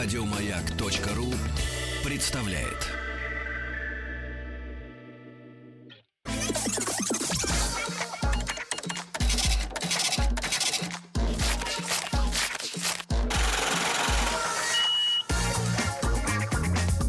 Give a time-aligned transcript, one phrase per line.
[0.00, 1.34] Радиомаяк.ру
[2.08, 2.86] представляет.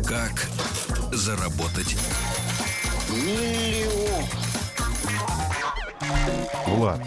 [0.03, 0.47] Как
[1.13, 1.95] заработать
[6.65, 6.99] Влад,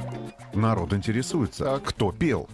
[0.54, 2.48] народ интересуется, кто пел?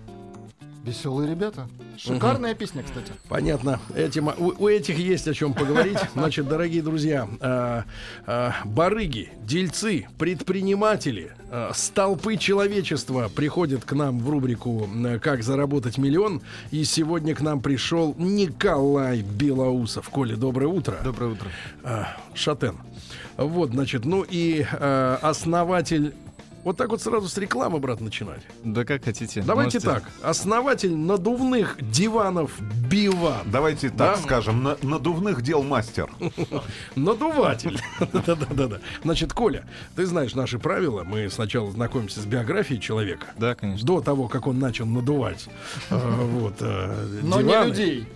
[0.88, 1.68] Веселые ребята.
[1.98, 3.12] Шикарная песня, кстати.
[3.28, 3.78] Понятно.
[3.94, 5.98] Этим, у, у этих есть о чем поговорить.
[6.14, 7.82] Значит, дорогие друзья, э,
[8.26, 14.88] э, барыги, дельцы, предприниматели, э, столпы человечества приходят к нам в рубрику
[15.20, 16.40] «Как заработать миллион».
[16.70, 20.08] И сегодня к нам пришел Николай Белоусов.
[20.08, 20.96] Коля, доброе утро.
[21.04, 21.50] Доброе утро.
[21.82, 22.78] Э, Шатен.
[23.36, 26.14] Вот, значит, ну и э, основатель...
[26.64, 28.42] Вот так вот сразу с рекламы, брат, начинать.
[28.64, 29.42] Да как хотите.
[29.42, 30.00] Давайте Можете.
[30.04, 30.10] так.
[30.22, 32.52] Основатель надувных диванов
[32.90, 33.50] Биван.
[33.50, 34.14] Давайте Да.
[34.14, 36.10] так скажем, на- надувных дел мастер.
[36.96, 37.80] Надуватель.
[38.12, 38.78] Да-да-да.
[39.02, 39.64] Значит, Коля,
[39.96, 41.04] ты знаешь наши правила.
[41.04, 43.26] Мы сначала знакомимся с биографией человека.
[43.38, 43.86] Да, конечно.
[43.86, 45.46] До того, как он начал надувать
[45.90, 45.96] э,
[46.32, 48.08] вот, э, Но не людей.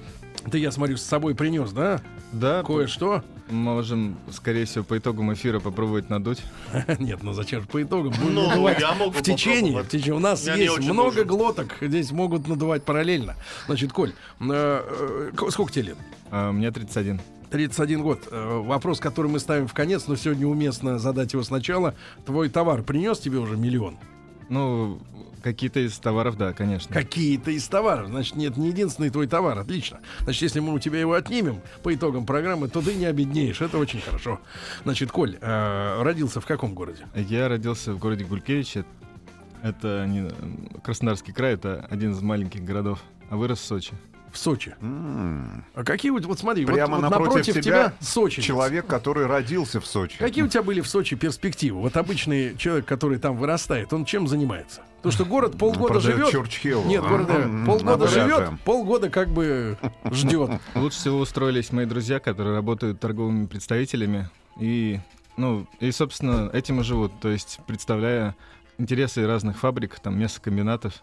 [0.50, 2.00] Ты, я смотрю, с собой принес, да?
[2.33, 3.22] Да, Кое-что?
[3.50, 6.42] можем, скорее всего, по итогам эфира попробовать надуть.
[6.98, 8.12] Нет, ну зачем же по итогам?
[8.12, 10.14] Будем Ну, надувать я могу в течение, в течение.
[10.14, 11.27] У нас есть много нужен.
[11.27, 11.77] глоток.
[11.80, 13.34] Здесь могут надувать параллельно.
[13.66, 15.97] Значит, Коль, э, э, сколько тебе лет?
[16.30, 17.20] А, мне 31.
[17.50, 18.27] 31 год.
[18.30, 21.94] Э, Вопрос, который мы ставим в конец, но сегодня уместно задать его сначала.
[22.25, 23.98] Твой товар принес тебе уже миллион?
[24.48, 24.98] Ну,
[25.42, 26.94] какие-то из товаров, да, конечно.
[26.94, 28.08] Какие-то из товаров.
[28.08, 29.58] Значит, нет, не единственный твой товар.
[29.58, 30.00] Отлично.
[30.20, 33.60] Значит, если мы у тебя его отнимем по итогам программы, то ты не обеднеешь.
[33.60, 34.40] Это очень хорошо.
[34.84, 37.06] Значит, Коль, э, родился в каком городе?
[37.14, 38.78] Я родился в городе Гулькевич.
[39.62, 40.30] Это- не,
[40.82, 43.00] Краснодарский край, это один из маленьких городов.
[43.30, 43.92] А вырос в Сочи.
[44.33, 44.75] В Сочи.
[44.80, 48.41] А какие у- вот смотри, вот- Прямо вот, напротив напротив тебя тебя Сочи.
[48.41, 50.16] Человек, который родился в Сочи.
[50.19, 51.81] Какие у тебя были в Сочи перспективы?
[51.81, 54.81] Вот обычный человек, который там вырастает, он чем занимается?
[55.03, 56.31] То, что город полгода Продает живет.
[56.87, 59.76] Нет, город М, полгода живет, полгода как бы
[60.10, 60.50] ждет.
[60.75, 64.31] Лучше всего устроились мои друзья, которые работают торговыми представителями.
[64.60, 65.00] И,
[65.37, 67.12] ну, и, собственно, этим и живут.
[67.20, 68.34] То есть, представляя
[68.78, 70.94] интересы разных фабрик, там, мясокомбинатов.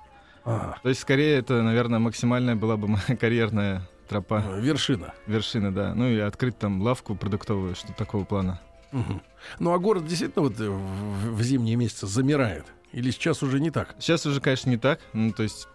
[0.43, 0.77] Ага.
[0.81, 4.43] То есть, скорее, это, наверное, максимальная была бы моя карьерная тропа.
[4.45, 5.13] Э, Вершина.
[5.27, 5.93] Вершины, да.
[5.95, 8.59] Ну и открыть там лавку продуктовую, что такого плана.
[8.91, 9.21] Мгм.
[9.59, 12.65] Ну а город действительно вот э, в, в зимние месяцы замирает?
[12.91, 13.95] Или сейчас уже не так?
[13.99, 14.99] Сейчас уже, конечно, не так.
[15.13, 15.67] Ну, то есть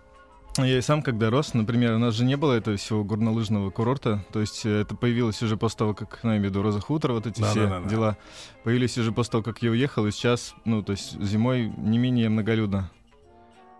[0.58, 4.24] я и сам, когда рос, например, у нас же не было этого всего горнолыжного курорта.
[4.32, 6.80] То есть э, это появилось уже после того, как, ну, я имею в виду Роза
[6.80, 7.88] Хутор, вот эти Да, все да, да, да.
[7.88, 8.16] дела.
[8.62, 12.28] Появились уже после того, как я уехал, и сейчас, ну, то есть зимой не менее
[12.28, 12.91] многолюдно.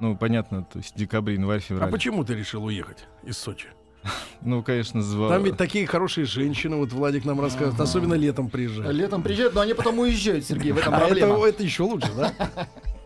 [0.05, 1.91] Ну, понятно, то есть декабрь, январь, А февраль.
[1.91, 3.69] почему ты решил уехать из Сочи?
[4.43, 5.31] Ну, конечно, зва...
[5.31, 8.95] Там ведь такие хорошие женщины, вот Владик нам рассказывает, особенно летом приезжают.
[8.95, 11.37] Летом приезжают, но они потом уезжают, Сергей, в этом А проблема.
[11.39, 12.35] это, это еще лучше, да?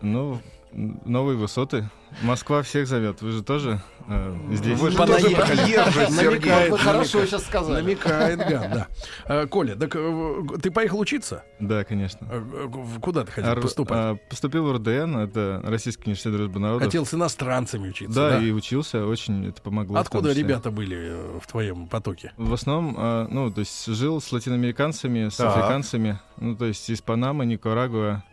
[0.01, 1.89] Ну, новые высоты.
[2.23, 3.21] Москва всех зовет.
[3.21, 4.79] Вы же тоже э, здесь.
[4.79, 5.35] Вы же Понаехали.
[5.35, 6.69] тоже приезжий, Сергей.
[6.69, 7.29] Вы хорошо намекает.
[7.29, 7.81] сейчас сказали.
[7.81, 8.87] Намекает, гад, да.
[9.25, 11.43] Э, Коля, так э, ты поехал учиться?
[11.59, 12.27] Да, конечно.
[12.31, 12.67] Э,
[12.99, 13.97] Куда ты хотел Ар- поступать?
[13.97, 16.85] а, поступил в РДН, это Российский университет дружбы народов.
[16.85, 18.43] Хотел с иностранцами учиться, да, да?
[18.43, 19.99] и учился, очень это помогло.
[19.99, 22.33] Откуда ребята были в твоем потоке?
[22.37, 25.55] В основном, а, ну, то есть жил с латиноамериканцами, с Так.
[25.55, 28.23] африканцами, ну, то есть из Панамы, Никарагуа,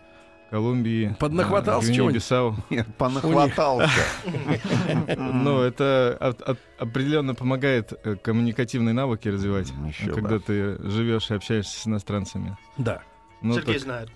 [0.51, 1.17] Колумбии.
[1.19, 2.23] Поднахватался а, чего-нибудь?
[2.23, 2.57] Гвинеи-Бисау.
[2.71, 3.91] Нет, понахватался.
[5.17, 6.35] Ну, это
[6.79, 9.73] определенно помогает э, коммуникативные навыки развивать,
[10.15, 12.57] когда ты живешь и общаешься с иностранцами.
[12.79, 13.03] Да.
[13.43, 14.11] Ну, Сергей так- знает.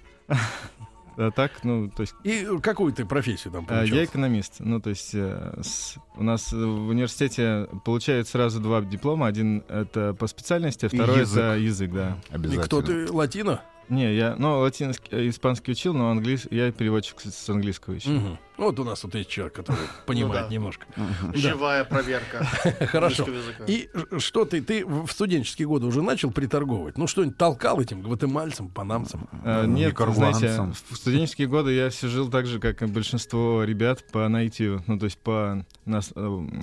[1.16, 3.96] а так, ну, то есть И какую ты профессию там А, получил?
[3.96, 4.56] Я экономист.
[4.60, 9.26] Ну, то есть э, с- у нас в университете получают сразу два диплома.
[9.26, 12.16] Один это по специальности, а И второй это язык, да.
[12.30, 12.64] И Обязательно.
[12.64, 13.60] кто ты, латино?
[13.90, 18.10] Не, я, ну, латинский, э, испанский учил, но английский, я переводчик с, с английского еще.
[18.10, 18.38] Мгм.
[18.56, 20.54] Вот у нас вот есть человек, который понимает да.
[20.54, 20.86] немножко.
[20.96, 21.04] Да.
[21.34, 22.44] Живая проверка.
[22.86, 23.26] Хорошо.
[23.66, 26.96] И что ты, ты в студенческие годы уже начал приторговывать?
[26.96, 29.28] Ну, что-нибудь толкал этим гватемальцам, панамцам?
[29.44, 33.64] А, Ну, нет, знаете, в студенческие годы я все жил так же, как и большинство
[33.64, 36.12] ребят по наитию, ну, то есть по нас,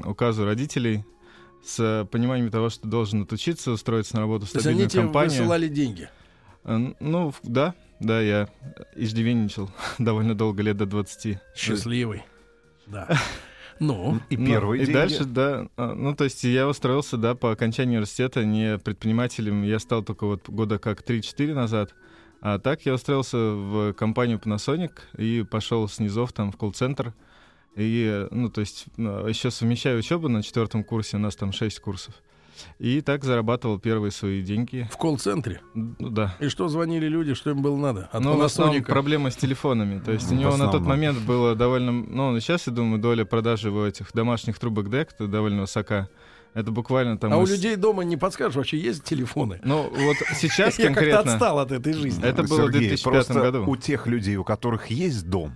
[0.05, 1.03] указу родителей,
[1.65, 5.03] с пониманием того, что должен отучиться, устроиться на работу в То есть стабильную они тебе
[5.03, 5.31] компанию.
[5.41, 6.09] высылали деньги?
[6.67, 8.47] Э, Ну, да, да, я
[8.95, 11.39] иждивенничал довольно долго, лет до 20.
[11.55, 12.23] Счастливый.
[12.85, 13.07] Да.
[13.79, 14.97] Ну, И Ну, первые И деньги.
[14.97, 19.77] дальше, да, а, ну, то есть я устроился, да, по окончании университета не предпринимателем, я
[19.77, 21.93] стал только вот года как 3-4 назад,
[22.41, 27.13] а так я устроился в компанию Panasonic и пошел с низов там в колл-центр,
[27.75, 32.15] и, ну, то есть еще совмещаю учебу на четвертом курсе, у нас там 6 курсов,
[32.79, 34.87] И так зарабатывал первые свои деньги.
[34.91, 35.61] В колл-центре.
[35.75, 36.35] Да.
[36.39, 38.09] И что звонили люди, что им было надо?
[38.11, 38.85] От Ну, в основном Panasonic?
[38.85, 39.99] проблема с телефонами.
[39.99, 41.91] То есть у В него на тот момент было довольно...
[41.91, 46.07] Ну, сейчас, я думаю, доля продажи его этих домашних трубок DEC довольно высока.
[46.53, 47.31] Это буквально там...
[47.33, 49.59] А у из- людей дома не подскажешь, вообще есть телефоны?
[49.63, 51.31] Ну, вот сейчас Я как-то конкретно...
[51.33, 52.23] отстал от этой жизни.
[52.23, 53.63] Это было в Сергей, 2005 просто году.
[53.69, 55.53] у тех людей, у которых есть дом,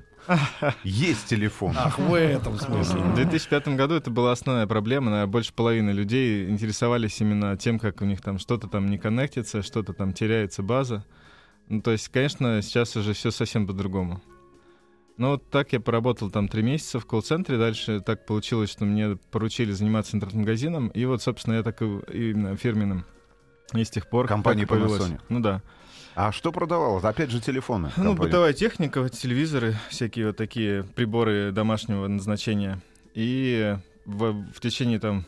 [0.84, 1.74] есть телефон.
[1.78, 3.02] Ах, в этом смысле.
[3.02, 5.26] В 2005 году это была основная проблема.
[5.28, 9.94] Больше половины людей интересовались именно тем, как у них там что-то там не коннектится, что-то
[9.94, 11.06] там теряется база.
[11.70, 14.22] Ну, то есть, конечно, сейчас уже все совсем по-другому.
[15.18, 17.58] Ну, вот так я поработал там три месяца в колл-центре.
[17.58, 20.88] Дальше так получилось, что мне поручили заниматься интернет-магазином.
[20.90, 23.06] И вот, собственно, я так и именно фирменным.
[23.74, 24.28] И с тех пор...
[24.28, 24.66] Компания и.
[24.66, 25.20] Panasonic.
[25.30, 25.62] Ну да.
[26.16, 27.04] А что продавалось?
[27.04, 27.90] Опять же, телефоны.
[27.98, 28.20] Ну, компания.
[28.30, 32.82] бытовая техника, телевизоры, всякие вот такие приборы домашнего назначения.
[33.14, 33.76] И
[34.06, 35.26] в, в течение там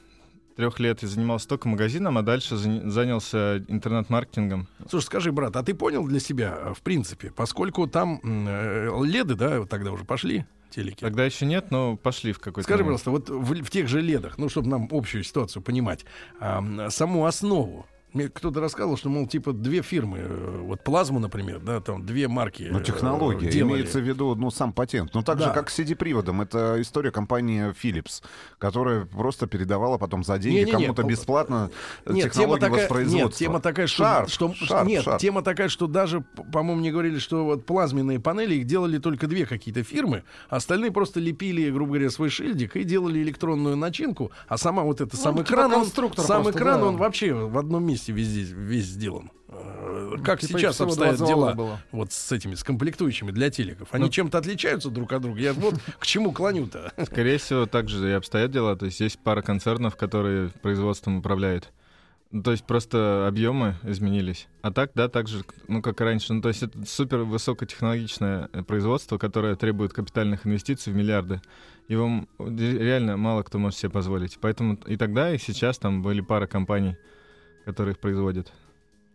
[0.56, 4.68] трех лет я занимался только магазином, а дальше заня- занялся интернет-маркетингом.
[4.90, 9.36] Слушай, скажи, брат, а ты понял для себя, э, в принципе, поскольку там э, леды,
[9.36, 11.00] да, вот тогда уже пошли, телеки.
[11.02, 13.02] Тогда еще нет, но пошли в какой-то Скажи, момент.
[13.04, 16.06] пожалуйста, вот в, в тех же ледах, ну, чтобы нам общую ситуацию понимать,
[16.40, 17.86] м, саму основу.
[18.13, 22.27] Мне кто-то рассказывал, что, мол, типа две фирмы, э, вот плазму, например, да, там две
[22.27, 22.68] марки.
[22.71, 23.50] Ну, э, технология.
[23.50, 23.74] делали.
[23.74, 25.12] Имеется в виду, ну, сам патент.
[25.15, 25.45] Ну, так Да.
[25.45, 26.42] же, как с CD-приводом.
[26.42, 28.21] Это история компании Philips,
[28.60, 31.71] которая просто передавала потом за деньги кому-то бесплатно
[32.06, 33.25] Нет, тема технологию такая, воспроизводства.
[33.25, 35.19] нет, тема такая, что, Шарп, что шарп, нет, шарп.
[35.19, 36.21] тема такая, что даже,
[36.51, 40.92] по-моему, мне говорили, что вот плазменные панели их делали только две какие-то фирмы, а остальные
[40.92, 45.36] просто лепили, грубо говоря, свой шильдик и делали электронную начинку, а сама вот это сам
[45.38, 45.86] типа экран, он,
[46.18, 46.88] сам экран, да.
[46.88, 49.32] он вообще в одном месте везде весь сделан.
[49.48, 51.80] Э, Как Типа сейчас обстоят дела было.
[51.92, 53.90] вот с этими, с комплектующими для телеков?
[53.92, 55.40] Они Ну- чем-то отличаются друг от друга?
[55.40, 56.92] Я вот к чему клоню-то?
[57.06, 58.76] Скорее всего, так же и обстоят дела.
[58.76, 61.72] То есть есть пара концернов, которые производством управляют.
[62.32, 64.48] Ну, то есть просто объемы изменились.
[64.64, 66.34] А так, да, так же, ну, как и раньше.
[66.34, 71.42] Ну, то есть это супер высокотехнологичное э, производство, которое требует капитальных инвестиций в миллиарды.
[71.88, 74.38] Его ре- реально мало кто может себе позволить.
[74.42, 76.98] Поэтому и тогда, и сейчас там были пара компаний,
[77.65, 78.51] которые их производят.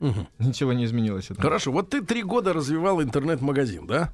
[0.00, 0.28] Мгм.
[0.38, 1.30] Ничего не изменилось.
[1.30, 1.40] Это.
[1.40, 4.12] Хорошо, вот ты три года развивал интернет-магазин, да?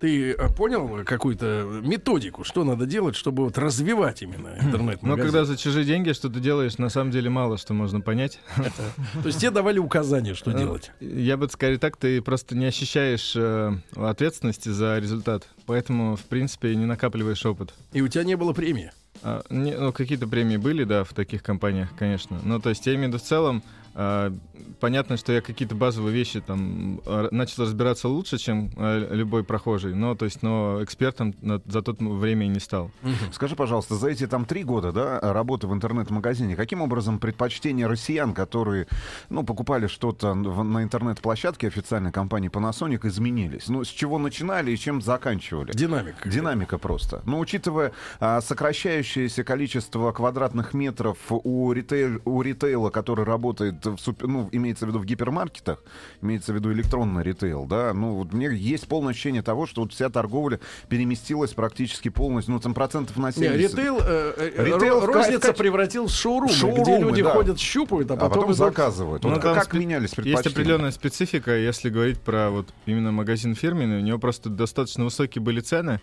[0.00, 5.08] Ты э, понял какую-то методику, что надо делать, чтобы вот развивать именно Но интернет-магазин?
[5.08, 8.40] Ну, когда за чужие деньги что-то делаешь, на самом деле мало что можно понять.
[8.56, 10.90] То есть тебе давали указания, что Э, делать?
[11.00, 16.74] Я бы скорее так, ты просто не ощущаешь э, ответственности за результат, поэтому, в принципе,
[16.74, 17.74] не накапливаешь опыт.
[17.92, 18.92] И у тебя не было премии.
[19.22, 22.38] А, не- ну, какие-то премии были, да, в таких компаниях, конечно.
[22.42, 23.62] Ну, то есть я имею в виду в целом,
[23.94, 29.94] понятно, что я какие-то базовые вещи там а, начал разбираться лучше, чем а, любой прохожий,
[29.94, 31.34] но, то есть, но экспертом
[31.66, 32.90] за то время и не стал.
[33.32, 38.34] Скажи, пожалуйста, за эти там три года, да, работы в интернет-магазине, каким образом предпочтения россиян,
[38.34, 38.86] которые,
[39.28, 43.68] ну, покупали что-то на интернет-площадке официальной компании Panasonic, изменились?
[43.68, 45.72] Ну, с чего начинали и чем заканчивали?
[45.72, 46.26] Динамик.
[46.26, 47.22] Динамика просто.
[47.24, 54.26] Но учитывая а, сокращающееся количество квадратных метров у, ритейл, у ритейла, который работает в супер,
[54.28, 55.82] ну, имеется в виду в гипермаркетах,
[56.22, 59.92] имеется в виду электронный ритейл, да, ну, вот мне есть полное ощущение того, что вот
[59.92, 63.70] вся торговля переместилась практически полностью, ну, там процентов на Не, 70.
[63.74, 67.30] ритейл, э, э, Ритейл в ка- розница качестве- превратил в шоурумы, Шоурумы, где люди да.
[67.30, 69.22] ходят, щупают, а а потом, потом идут- заказывают.
[69.24, 70.54] Ну, Вот как спе- менялись Есть предпочтения?
[70.54, 75.60] определенная специфика, если говорить про вот именно магазин фирменный, у него просто достаточно высокие были
[75.60, 76.00] цены,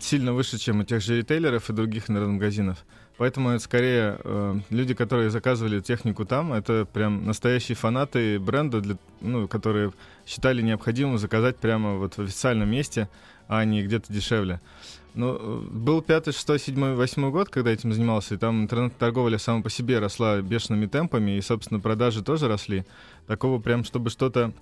[0.00, 2.84] сильно выше, чем у тех же ритейлеров и других интернет-магазинов.
[3.18, 8.96] Поэтому это скорее э, люди, которые заказывали технику там, это прям настоящие фанаты бренда, для,
[9.20, 9.92] ну, которые
[10.24, 13.08] считали необходимым заказать прямо вот в официальном месте,
[13.48, 14.60] а не где-то дешевле.
[15.14, 19.62] Ну, э, был пятый, шестой, седьмой, восьмой год, когда этим занимался, и там интернет-торговля сама
[19.62, 22.84] по себе росла бешеными темпами, и, собственно, продажи тоже росли.
[23.26, 24.52] Такого прям, чтобы что-то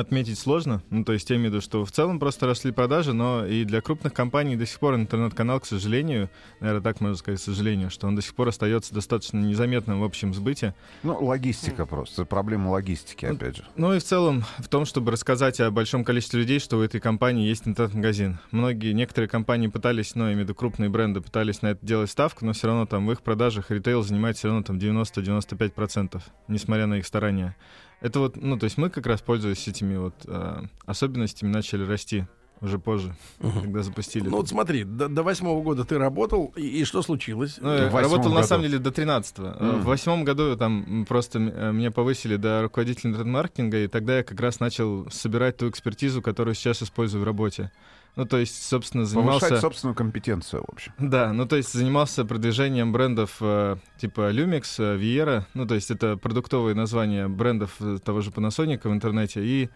[0.00, 0.82] отметить сложно.
[0.90, 3.64] Ну, то есть я имею в виду, что в целом просто росли продажи, но и
[3.64, 7.90] для крупных компаний до сих пор интернет-канал, к сожалению, наверное, так можно сказать, к сожалению,
[7.90, 10.74] что он до сих пор остается достаточно незаметным в общем сбыте.
[11.02, 13.64] Ну, логистика просто, проблема логистики, опять же.
[13.76, 17.00] Ну и в целом в том, чтобы рассказать о большом количестве людей, что у этой
[17.00, 18.38] компании есть интернет-магазин.
[18.50, 22.10] Многие, некоторые компании пытались, ну, я имею в виду крупные бренды, пытались на это делать
[22.10, 26.86] ставку, но все равно там в их продажах ритейл занимает все равно там 90-95%, несмотря
[26.86, 27.56] на их старания.
[28.04, 32.26] Это вот, ну, то есть мы как раз, пользуясь этими вот э, особенностями, начали расти
[32.60, 34.28] уже позже, когда запустили.
[34.28, 37.56] Ну вот смотри, до, до восьмого года ты работал, и, и что случилось?
[37.62, 38.46] Ну, я работал на году.
[38.46, 39.64] самом деле до 13-го.
[39.64, 39.80] Мгм.
[39.80, 44.38] В восьмом году там просто э, меня повысили до руководителя интернет-маркетинга, и тогда я как
[44.38, 47.72] раз начал собирать ту экспертизу, которую сейчас использую в работе.
[48.16, 49.60] Ну, то есть, собственно, Повышать занимался...
[49.60, 50.92] собственную компетенцию, в общем.
[50.98, 55.90] Да, ну то есть занимался продвижением брендов э, типа Lumix, э, Viera, ну то есть
[55.90, 59.68] это продуктовые названия брендов э, того же Panasonic в интернете, и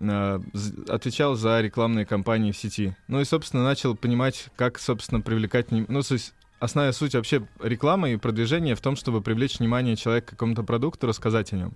[0.00, 0.40] э,
[0.88, 2.96] отвечал за рекламные кампании в сети.
[3.06, 5.70] Ну и, собственно, начал понимать, как, собственно, привлекать...
[5.70, 10.28] Ну, то есть основная суть вообще рекламы и продвижения в том, чтобы привлечь внимание человека
[10.28, 11.72] к какому-то продукту, рассказать о нем.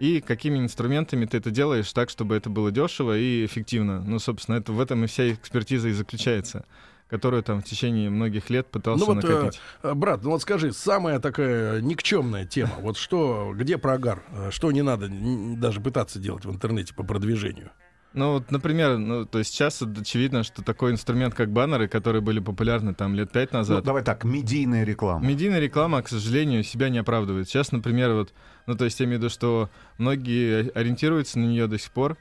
[0.00, 4.02] И какими инструментами ты это делаешь так, чтобы это было дешево и эффективно.
[4.02, 6.64] Ну, собственно, это, в этом и вся экспертиза и заключается,
[7.08, 9.60] которую там в течение многих лет пытался Ну вот, э, накопить.
[9.82, 14.72] э, брат, ну вот скажи, самая такая никчемная тема, вот что, где прогар, Э, что
[14.72, 17.70] не надо даже пытаться делать в интернете по продвижению?
[18.12, 22.40] Ну, вот, например, ну, то есть сейчас очевидно, что такой инструмент, как баннеры, которые были
[22.40, 25.24] популярны там лет пять Ну, назад, давай так, медийная реклама.
[25.24, 27.48] Медийная реклама, к сожалению, себя не оправдывает.
[27.48, 28.34] Сейчас, например, вот,
[28.66, 32.16] ну, то есть я имею в виду, что многие ориентируются на нее до сих пор,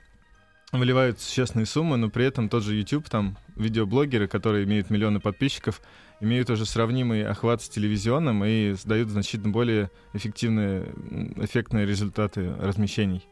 [0.71, 5.81] выливают существенные суммы, но при этом тот же YouTube, там, видеоблогеры, которые имеют миллионы подписчиков,
[6.19, 10.83] имеют уже сравнимый охват с телевизионным и дают значительно более эффективные,
[11.37, 13.25] эффектные результаты размещений.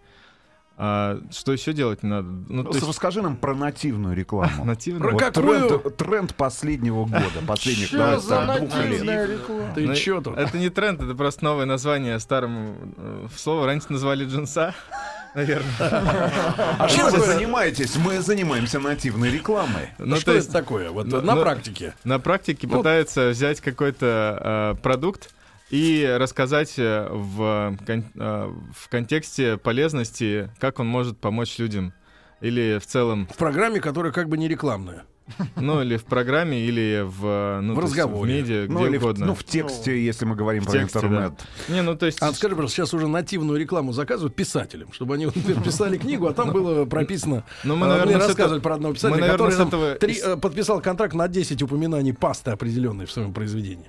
[0.79, 2.27] А что еще делать не надо?
[2.49, 4.63] Ну, Просто есть расскажи нам про нативную рекламу.
[4.63, 4.99] нативно.
[4.99, 5.67] Про Вот какую?
[5.69, 8.89] тренд, тренд последнего года, последних Что за там, двух лет.
[8.91, 9.73] нативная реклама?
[9.73, 10.37] Ты Ну, чё тут?
[10.37, 13.65] Это не тренд, это просто новое название старому э, слову.
[13.65, 14.75] Раньше называли джинса,
[15.33, 15.71] наверное.
[15.79, 17.95] А чем вы занимаетесь?
[17.95, 19.89] Мы занимаемся нативной рекламой.
[19.97, 20.91] Ну, что то это такое?
[20.91, 21.95] Вот ну, на ну, практике.
[22.03, 25.31] на практике Ну, пытаются взять какой-то э, продукт
[25.69, 31.93] и рассказать э, в, кон- э, в контексте полезности, как он может помочь людям.
[32.39, 35.03] Или в целом, В программе, которая как бы не рекламная.
[35.57, 38.31] ну, или в программе, или в, ну, В есть разговоре.
[38.31, 39.25] в медиа, Ну, где или в, угодно.
[39.25, 41.33] ну, в тексте, если мы говорим В про тексте, интернет.
[41.67, 42.21] Не, ну, то есть...
[42.21, 46.33] А скажи, пожалуйста, сейчас уже нативную рекламу заказывают писателям, чтобы они например, писали книгу, а
[46.33, 47.43] там было прописано.
[47.65, 50.37] Ну, мы, а, наверное, мне рассказывали про одного мы, писателя, наверное, который этого- три, э,
[50.37, 53.87] подписал контракт на 10 упоминаний пасты определенной в своем произведении.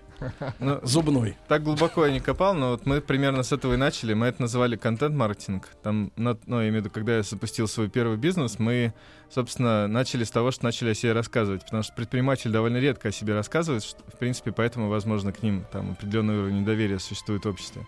[0.58, 1.36] Ну, Зубной.
[1.48, 4.14] Так глубоко я не копал, но вот мы примерно с этого и начали.
[4.14, 5.68] Мы это называли контент-маркетинг.
[5.82, 8.94] Там, ну, я имею в виду, когда я запустил свой первый бизнес, мы,
[9.30, 11.64] собственно, начали с того, что начали о себе рассказывать.
[11.64, 13.84] Потому что предприниматель довольно редко о себе рассказывает.
[13.84, 17.86] что, в принципе, поэтому, возможно, к ним там определенный уровень доверия существует в обществе.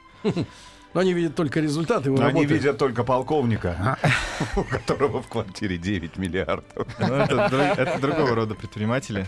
[0.93, 2.47] Но они видят только результаты его Они работы.
[2.55, 3.97] видят только полковника,
[4.57, 6.87] у которого в квартире 9 миллиардов.
[6.99, 9.27] Но это, друг- это другого рода предприниматели.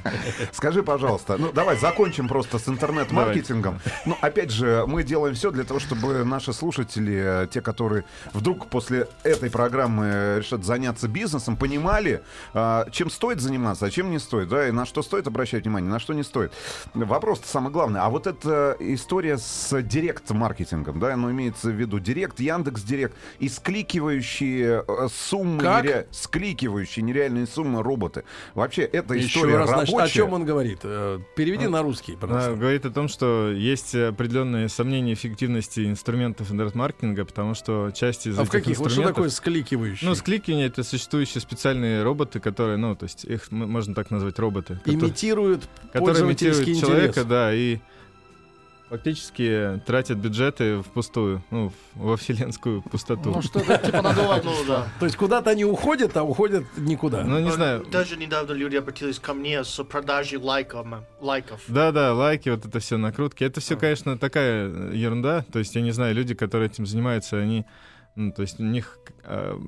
[0.53, 3.81] Скажи, пожалуйста, ну давай закончим просто с интернет-маркетингом.
[4.07, 8.67] Ну, опять же, мы делаем все для того, чтобы наши слушатели, э, те, которые вдруг
[8.67, 12.23] после этой программы решат заняться бизнесом, понимали,
[12.55, 15.91] а, чем стоит заниматься, а чем не стоит, да, и на что стоит обращать внимание,
[15.91, 16.53] на что не стоит.
[16.95, 18.03] вопрос самое главное.
[18.03, 23.49] А вот эта история с директ-маркетингом, да, ну, имеется в виду директ, Яндекс Директ, и
[23.49, 25.85] скликивающие э, суммы, Как?
[25.85, 28.25] нере- скликивающие нереальные суммы роботы.
[28.55, 30.05] Вообще, эта Еще история раз, значит, рабочая.
[30.05, 30.79] о чем он говорит?
[30.83, 32.55] Э, Переведи на русский, Она пожалуйста.
[32.57, 38.43] говорит о том, что есть определенные сомнения эффективности инструментов интернет-маркетинга, потому что часть из А
[38.45, 38.79] в этих каких?
[38.79, 39.15] Вот что инструментов...
[39.17, 40.07] такое скликивающий?
[40.07, 44.75] Ну, скликивание— это существующие специальные роботы, которые, ну, то есть их можно так назвать роботы.
[44.77, 47.15] которые- Имитируют которые пользовательский имитируют интерес.
[47.15, 47.79] человека, да, и
[48.93, 53.31] фактически тратят бюджеты впустую, ну, во вселенскую пустоту.
[53.31, 54.45] Ну, что-то типа надувать.
[54.45, 54.87] Ну да.
[55.01, 57.25] То есть куда-то они уходят, а уходят никуда.
[57.25, 57.87] Ну, не знаю.
[57.91, 60.87] Даже недавно люди обратились ко мне с продажей лайков.
[61.23, 61.63] лайков.
[61.69, 63.45] Да-да, лайки, вот это все накрутки.
[63.45, 65.47] Это все, конечно, такая ерунда.
[65.51, 67.65] То есть, я не знаю, люди, которые этим занимаются, они,
[68.15, 69.59] ну, то есть у них э,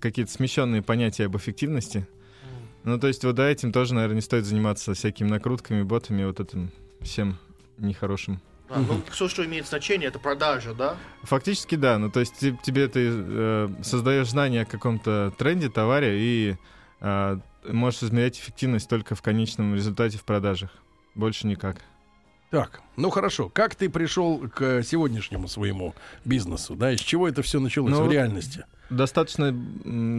[0.00, 2.06] какие-то смещенные понятия об эффективности.
[2.84, 6.38] Ну, то есть, вот да, этим тоже, наверное, не стоит заниматься всякими накрутками, ботами, вот
[6.38, 6.70] этим
[7.00, 7.36] всем
[7.78, 8.40] нехорошим.
[8.68, 10.96] Да, ну, все, что имеет значение, это продажа, да?
[11.22, 16.18] Фактически да, ну то есть те- тебе ты э, создаешь знание о каком-то тренде, товаре
[16.18, 16.56] и
[17.00, 17.38] э,
[17.68, 20.70] можешь измерять эффективность только в конечном результате в продажах.
[21.14, 21.76] Больше никак.
[22.54, 23.50] Так, ну хорошо.
[23.52, 25.94] Как ты пришел к сегодняшнему своему
[26.24, 26.76] бизнесу?
[26.76, 28.64] Да, из чего это все началось Ну, в реальности?
[28.90, 29.52] Достаточно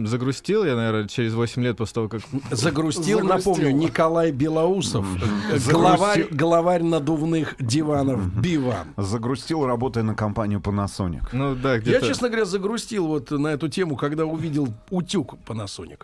[0.06, 2.20] загрустил я, наверное, через 8 лет после того, как...
[2.50, 3.52] Загрустил, Загрустил.
[3.54, 5.06] напомню, Николай Белоусов,
[5.50, 8.88] э, главарь, главарь надувных диванов Биван.
[8.98, 11.28] Загрустил, работая на компанию Panasonic.
[11.32, 12.06] Ну да, Я, где-то...
[12.06, 16.02] честно говоря, загрустил вот на эту тему, когда увидел утюг Panasonic.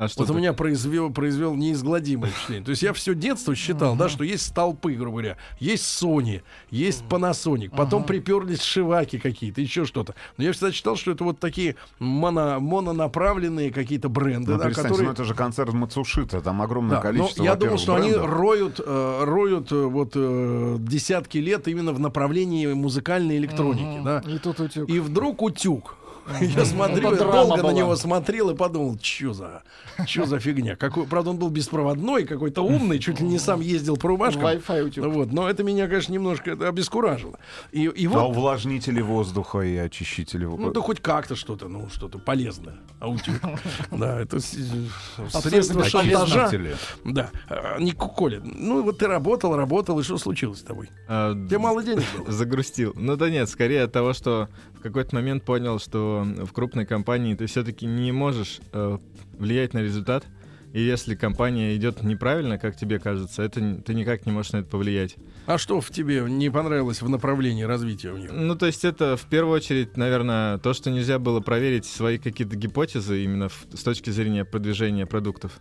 [0.00, 0.38] А что Вот у ты?
[0.38, 2.64] меня произвел, произвел неизгладимое впечатление.
[2.64, 6.40] То есть я все детство считал, да, что есть столпы, грубо говоря, есть Sony,
[6.70, 10.14] есть Panasonic, потом приперлись шиваки какие-то, еще что-то.
[10.38, 15.02] Но я всегда считал, что это вот такие моно, мононаправленные какие-то бренды, Ну, да, которые...
[15.08, 18.30] ну, это же концерт Мацушита, там огромное Да, но количество, я думал, что они брендов.
[18.30, 24.22] роют, э, роют э, вот э, десятки лет именно в направлении музыкальной электроники, да.
[24.26, 24.88] И тут утюг.
[24.88, 25.96] И вдруг утюг.
[26.40, 29.62] Я смотрел, долго на него смотрел и подумал, что за,
[30.06, 30.76] что за фигня.
[30.76, 34.44] Какой, правда, он был беспроводной, какой-то умный, чуть ли не сам ездил по рубашкам.
[34.44, 35.06] Wi-Fi утюг.
[35.06, 37.38] Вот, но это меня, конечно, немножко это обескуражило.
[37.72, 40.74] И, и А вот, увлажнители воздуха и очищители ну, воздуха.
[40.74, 42.76] да хоть как-то что-то, ну, что-то полезное.
[43.00, 43.34] А утюг.
[43.90, 46.46] Да, это Абсолютно средство шантажа.
[46.46, 46.76] Очистители.
[47.04, 47.30] Да.
[47.48, 50.90] А, Не Коля, ну вот ты работал, работал, и что случилось с тобой?
[51.08, 52.30] А, Тебе мало денег было?
[52.40, 52.92] Загрустил.
[52.96, 54.48] Ну да нет, скорее от того, что
[54.80, 58.96] в какой-то момент понял, что в крупной компании ты все-таки не можешь э,
[59.38, 60.24] влиять на результат.
[60.72, 64.68] И если компания идет неправильно, как тебе кажется, это ты никак не можешь на это
[64.70, 65.16] повлиять.
[65.46, 68.30] А что в тебе не понравилось в направлении развития у них?
[68.32, 72.56] Ну, то есть это в первую очередь, наверное, то, что нельзя было проверить свои какие-то
[72.56, 75.58] гипотезы именно в- с точки зрения продвижения продуктов.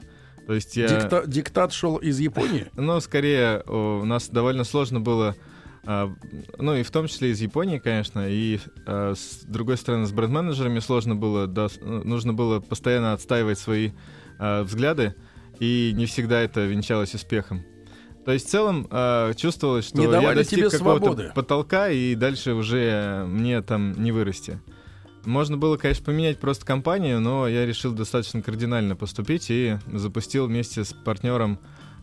[0.47, 0.87] То есть я...
[0.87, 2.67] Дикта- диктат шел из Японии?
[2.77, 5.35] Ну, скорее, у нас довольно сложно было,
[5.85, 10.79] ну и в том числе из Японии, конечно, и а, с другой стороны, с бренд-менеджерами
[10.79, 13.91] сложно было, ну, нужно было постоянно отстаивать свои
[14.37, 15.15] а, взгляды,
[15.59, 17.63] и не всегда это венчалось успехом.
[18.25, 23.25] То есть в целом а, чувствовалось, что Не я достиг какого-то потолка, и дальше уже
[23.27, 24.59] мне там не вырасти.
[25.25, 30.83] Можно было, конечно, поменять просто компанию, но я решил достаточно кардинально поступить и запустил вместе
[30.83, 31.59] с партнером,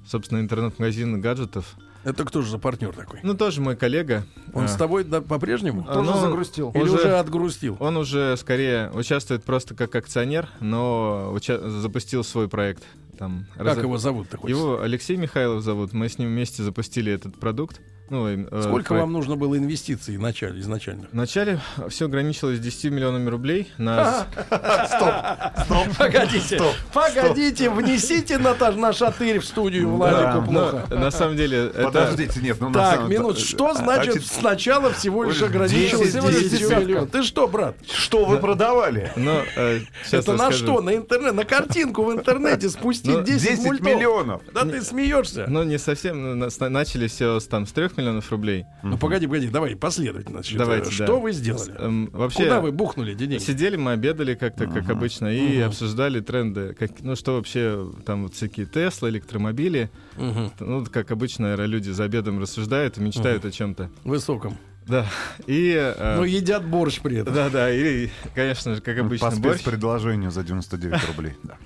[0.07, 1.77] собственно, интернет-магазин гаджетов.
[2.07, 3.19] Это кто же за партнер такой?
[3.25, 4.25] Ну, тоже мой коллега.
[4.55, 5.85] Он А, с тобой да, по-прежнему?
[5.89, 6.71] А, Тоже ну, загрустил.
[6.73, 7.77] Или уже- уже отгрустил?
[7.81, 12.85] Он уже скорее участвует просто как акционер, но уча- запустил свой проект.
[13.19, 14.51] Там, Как раз- его зовут такой?
[14.51, 15.93] Его Алексей Михайлов зовут.
[15.95, 17.81] Мы с ним вместе запустили этот продукт.
[18.09, 19.03] Ну, э, Сколько проект.
[19.03, 21.07] вам нужно было инвестиций вначале, изначально?
[21.13, 24.27] Вначале все ограничилось 10 миллионами рублей на...
[25.99, 26.61] Погодите,
[26.93, 30.87] погодите, внесите на, шатырь в студию Владику Да, плохо.
[30.91, 31.83] но на самом деле это...
[31.85, 36.13] Подождите, нет, ну на Так, самом- минут, что А- значит а сначала всего лишь ограничилось
[36.13, 36.77] 10, 10 десятка.
[36.81, 37.11] миллионов?
[37.11, 37.77] Ты что, брат?
[37.93, 39.13] Что вы продавали?
[39.17, 39.81] Ну, э,
[40.13, 40.81] Это на что?
[40.81, 43.87] На интернет, на картинку в интернете спустить Ну, 10, 10 мультов?
[43.87, 44.43] миллионов.
[44.53, 45.47] Да ты смеешься.
[45.49, 46.39] Ну, не совсем.
[46.39, 48.65] ну, Начали все с, там, с 3 миллионов рублей.
[48.83, 50.39] Ну погоди, погоди, давай последовательно.
[50.39, 51.05] значит, Давайте, э, да.
[51.07, 51.75] Что вы сделали?
[51.79, 53.39] Эм, вообще, Куда вы бухнули деньги?
[53.39, 56.75] Сидели мы, обедали как-то, как обычно, и обсуждали тренды.
[56.79, 59.91] Как, ну, что вообще, там вот всякие Тесла, электромобили.
[60.17, 60.53] Мгм.
[60.61, 63.91] Ну, как обычно, наверное, люди за обедом рассуждают и мечтают о чем-то.
[64.05, 64.57] Высоком.
[64.87, 65.07] Да.
[65.47, 65.73] И...
[65.75, 67.35] э, Но едят борщ при этом.
[67.35, 69.61] да, да, и, конечно же, как обычно, По борщ.
[69.61, 71.33] спецпредложению за 99 рублей.
[71.43, 71.57] да.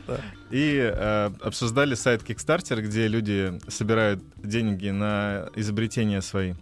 [0.51, 6.55] И э, обсуждали сайт Kickstarter, где люди собирают деньги на изобретения свои.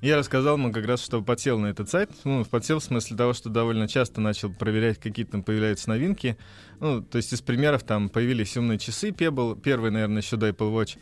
[0.00, 2.10] Я рассказал ему как раз, что подсел на этот сайт.
[2.24, 6.36] Ну, подсел в смысле того, что довольно часто начал проверять, какие там появляются новинки.
[6.80, 10.74] Ну, то есть из примеров там появились умные часы Pebble, первый, наверное, еще до Apple
[10.74, 10.98] Watch.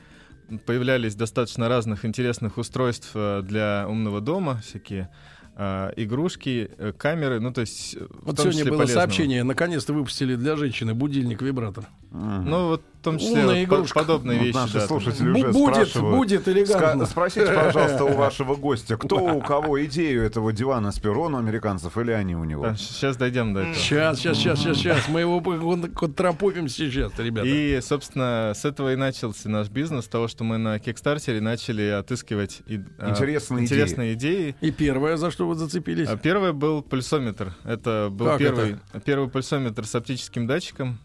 [0.67, 5.09] Появлялись достаточно разных интересных устройств э, для умного дома, всякие
[5.57, 7.97] э, игрушки, э, камеры, ну, то есть...
[8.23, 9.01] Вот сегодня было полезного.
[9.01, 11.87] сообщение, наконец-то выпустили для женщины будильник-вибратор.
[12.11, 12.45] Мгм.
[12.45, 13.99] Ну, вот в том числе Умная вот игрушка.
[13.99, 14.55] подобные Вот вещи.
[14.57, 14.89] наши да, там.
[14.89, 16.17] слушатели Бу- уже будет, спрашивают.
[16.17, 17.03] будет элегантно.
[17.03, 21.37] Ска- Спросите, пожалуйста, у вашего гостя, кто у кого идею этого дивана с пером у
[21.37, 22.77] американцев или они у него?
[22.77, 23.75] Сейчас дойдем до этого.
[23.75, 25.09] Сейчас, сейчас, сейчас, сейчас, сейчас.
[25.09, 25.41] Мы его
[25.89, 27.49] контропупим сейчас, ребята.
[27.49, 32.61] И, собственно, с этого и начался наш бизнес, того, что мы на Кикстартере начали отыскивать
[32.69, 34.55] и- а, Интересные интересные идеи.
[34.61, 36.07] И первое, за что вы зацепились?
[36.09, 37.53] А Первый был пульсометр.
[37.65, 40.99] Это был Как первый, первый пульсометр с оптическим датчиком.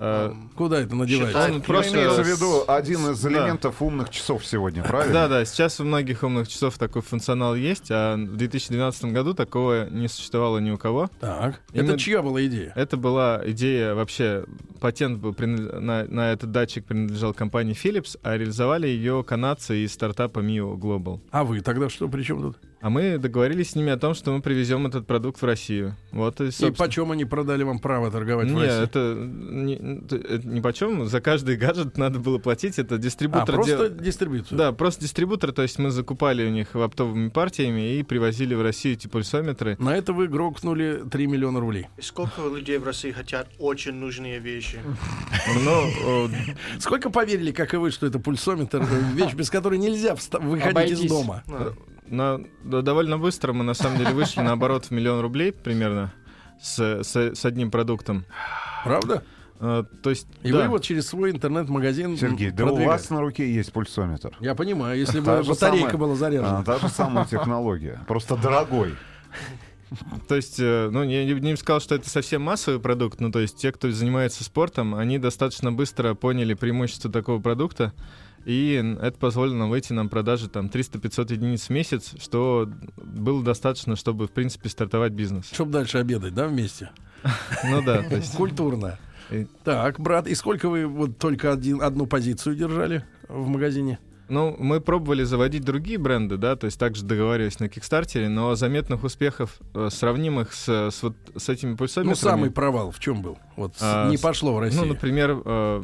[0.00, 1.28] А, Куда это надевается?
[1.38, 3.28] Считаю, Он Ну, просто имеется в виду один из да.
[3.30, 5.12] элементов умных часов сегодня, правильно?
[5.12, 9.88] Да, да, сейчас у многих умных часов такой функционал есть, а в 2012 году такого
[9.90, 11.10] не существовало ни у кого.
[11.20, 11.60] Так.
[11.72, 12.72] И Это мы- чья была идея?
[12.76, 14.44] Это была идея вообще,
[14.80, 19.92] патент был принадле- на, на этот датчик принадлежал компании Philips, а реализовали ее канадцы из
[19.92, 21.20] стартапа Mio Global.
[21.32, 22.56] А вы тогда что, при чем тут?
[22.80, 25.96] А мы договорились с ними о том, что мы привезем этот продукт в Россию.
[26.12, 26.72] Вот и, И собственно.
[26.74, 28.82] почем они продали вам право торговать в Не, России?
[28.84, 31.06] это не, это не почем.
[31.08, 32.78] За каждый гаджет надо было платить.
[32.78, 33.46] Это А, дистрибутор.
[33.56, 34.58] просто дел- дистрибьюцию?
[34.58, 35.50] Да, просто дистрибутор.
[35.50, 39.76] То есть мы закупали у них оптовыми партиями и привозили в Россию эти пульсометры.
[39.80, 41.88] На это вы грохнули 3 миллиона рублей.
[41.96, 44.78] И Сколько людей в России хотят очень нужные вещи?
[45.66, 46.28] О,
[46.78, 51.42] Сколько поверили, как и вы, что это пульсометр, вещь, без которой нельзя выходить из дома?
[52.10, 56.12] На- да, довольно быстро мы на самом деле вышли на оборот в миллион рублей примерно
[56.60, 58.24] с, с, с одним продуктом.
[58.84, 59.22] Правда?
[59.60, 60.62] А, то есть, И да.
[60.62, 64.36] вы вот через свой интернет-магазин Сергей, да у вас на руке есть пульсометр.
[64.40, 66.58] Я понимаю, если бы батарейка самая- была заряжена.
[66.60, 68.00] А, Та же самая технология.
[68.06, 68.94] Просто дорогой.
[70.28, 73.38] То есть, э, ну, я не, не сказал, что это совсем массовый продукт, но то
[73.40, 77.94] есть те, кто занимается спортом, они достаточно быстро поняли преимущество такого продукта
[78.44, 83.96] И это позволило нам выйти на продажи там 300-500 единиц в месяц, что было достаточно,
[83.96, 85.50] чтобы, в принципе, стартовать бизнес.
[85.52, 86.90] Чтобы дальше обедать, да, вместе?
[87.64, 88.34] Ну да, то есть...
[88.34, 88.98] Культурно.
[89.64, 93.98] Так, брат, и сколько вы вот только один, одну позицию держали в магазине?
[94.28, 99.02] Ну, мы пробовали заводить другие бренды, да, то есть также договаривались на Кикстартере, но заметных
[99.02, 102.10] успехов, э, сравнимых с, с вот с этими пульсометрами...
[102.10, 103.38] Ну, самый провал в чем был?
[103.56, 104.78] Вот А, не пошло в России.
[104.78, 105.82] Ну, например, э,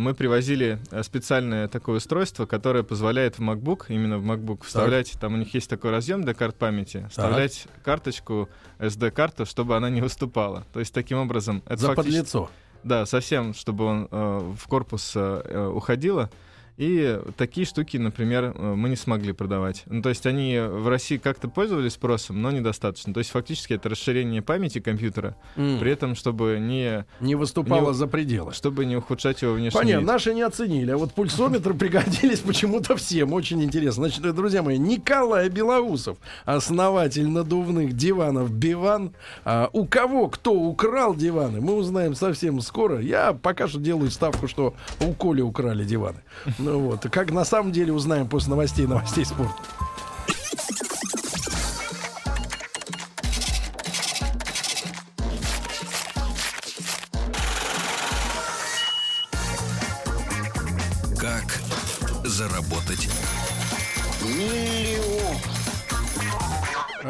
[0.00, 5.34] мы привозили э, специальное такое устройство, которое позволяет в MacBook, именно в MacBook, вставлять, там
[5.34, 10.64] у них есть такой разъем для карт памяти, вставлять карточку, SD-карту, чтобы она не выступала.
[10.72, 11.62] То есть таким образом...
[11.66, 12.50] Это За фактически- подлецо.
[12.82, 16.30] Да, совсем, чтобы он э, в корпус э, э, уходило.
[16.80, 19.82] И такие штуки, например, э, мы не смогли продавать.
[19.84, 23.12] Ну, то есть они в России как-то пользовались спросом, но недостаточно.
[23.12, 25.78] То есть фактически это расширение памяти компьютера, М.
[25.78, 28.54] при этом чтобы не, Не выступало не- за пределы.
[28.54, 30.06] чтобы не ухудшать его внешний Понятно, вид.
[30.08, 31.74] наши не оценили, а вот пульсометры
[32.30, 33.34] пригодились почему-то всем.
[33.34, 34.04] Очень интересно.
[34.04, 36.16] Значит, э, друзья мои, Николай Белоусов,
[36.46, 39.12] основатель надувных диванов Биван.
[39.44, 43.00] А, у кого кто украл диваны, мы узнаем совсем скоро.
[43.02, 46.22] Я пока что делаю ставку, что у Коли украли диваны.
[46.78, 49.54] Вот, как на самом деле узнаем после новостей новостей спорта.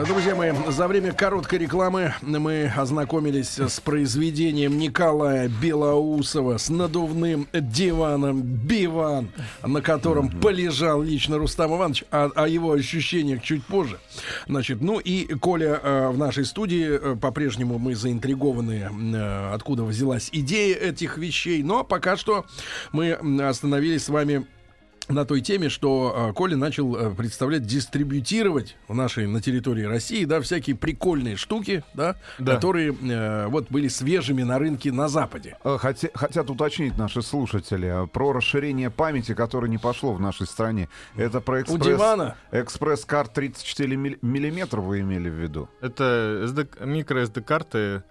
[0.06, 8.40] Друзья мои, за время короткой рекламы мы ознакомились с произведением Николая Белоусова с надувным диваном
[8.40, 9.30] «Биван»,
[9.62, 13.98] на котором полежал лично Рустам Иванович, а о его ощущениях чуть позже.
[14.46, 20.30] Значит, ну и Коля э, в нашей студии, э, по-прежнему мы заинтригованы, э, откуда взялась
[20.32, 22.46] идея этих вещей, но пока что
[22.92, 24.46] мы остановились с вами
[25.10, 30.24] на той теме, что э, Коля начал э, представлять, дистрибьютировать в нашей на территории России,
[30.24, 32.54] да, всякие прикольные штуки, да, Да.
[32.54, 35.56] которые э, вот были свежими на рынке на Западе.
[35.64, 40.46] Э, Хотя- хотят уточнить наши слушатели э, про расширение памяти, которое не пошло в нашей
[40.46, 40.88] стране.
[41.16, 45.68] Это про У экспресс, дивана экспресс-карт 34 милли- миллиметра вы имели в виду?
[45.80, 48.02] Это SD, микро SD-карты.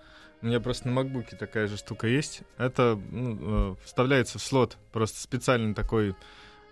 [0.42, 2.42] У меня просто на MacBook такая же штука есть.
[2.58, 6.16] Это ну, э, вставляется в слот просто специальный такой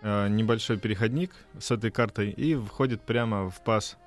[0.02, 3.98] э, небольшой переходник с этой картой и входит прямо в паз.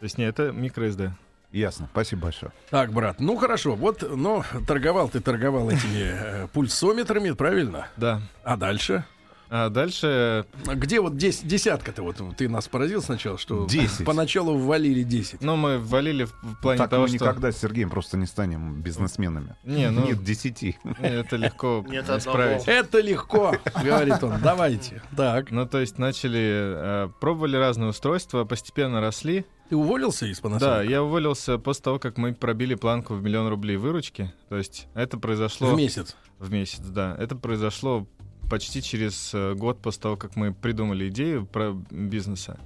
[0.00, 1.10] То есть, не, это микро SD.
[1.50, 2.52] Ясно, спасибо большое.
[2.70, 7.88] Так, брат, ну хорошо, вот, но торговал ты торговал этими э, пульсометрами, правильно?
[7.96, 8.20] Да.
[8.44, 9.04] А дальше?
[9.50, 12.02] А дальше А Где вот дес- десятка-то?
[12.02, 14.04] Вот ты нас поразил сначала, что Десять.
[14.04, 15.40] поначалу ввалили 10.
[15.42, 17.14] Ну, мы ввалили в, плане так того, мы что...
[17.16, 19.56] никогда с Сергеем просто не станем бизнесменами.
[19.64, 20.76] Не, ну, Нет десяти.
[20.84, 22.62] не, это легко Нет исправить.
[22.62, 22.78] одного.
[22.78, 24.40] Это легко, говорит он.
[24.42, 25.02] Давайте.
[25.16, 25.50] Так.
[25.50, 29.46] Ну, то есть начали, э, пробовали разные устройства, постепенно росли.
[29.70, 30.90] Ты уволился из Да, Panasonic?
[30.90, 34.32] я уволился после того, как мы пробили планку в миллион рублей выручки.
[34.48, 35.74] То есть это произошло...
[35.74, 36.16] В месяц.
[36.38, 37.14] В месяц, да.
[37.18, 38.06] Это произошло
[38.48, 42.58] почти через э, год после того, как мы придумали идею про бизнеса.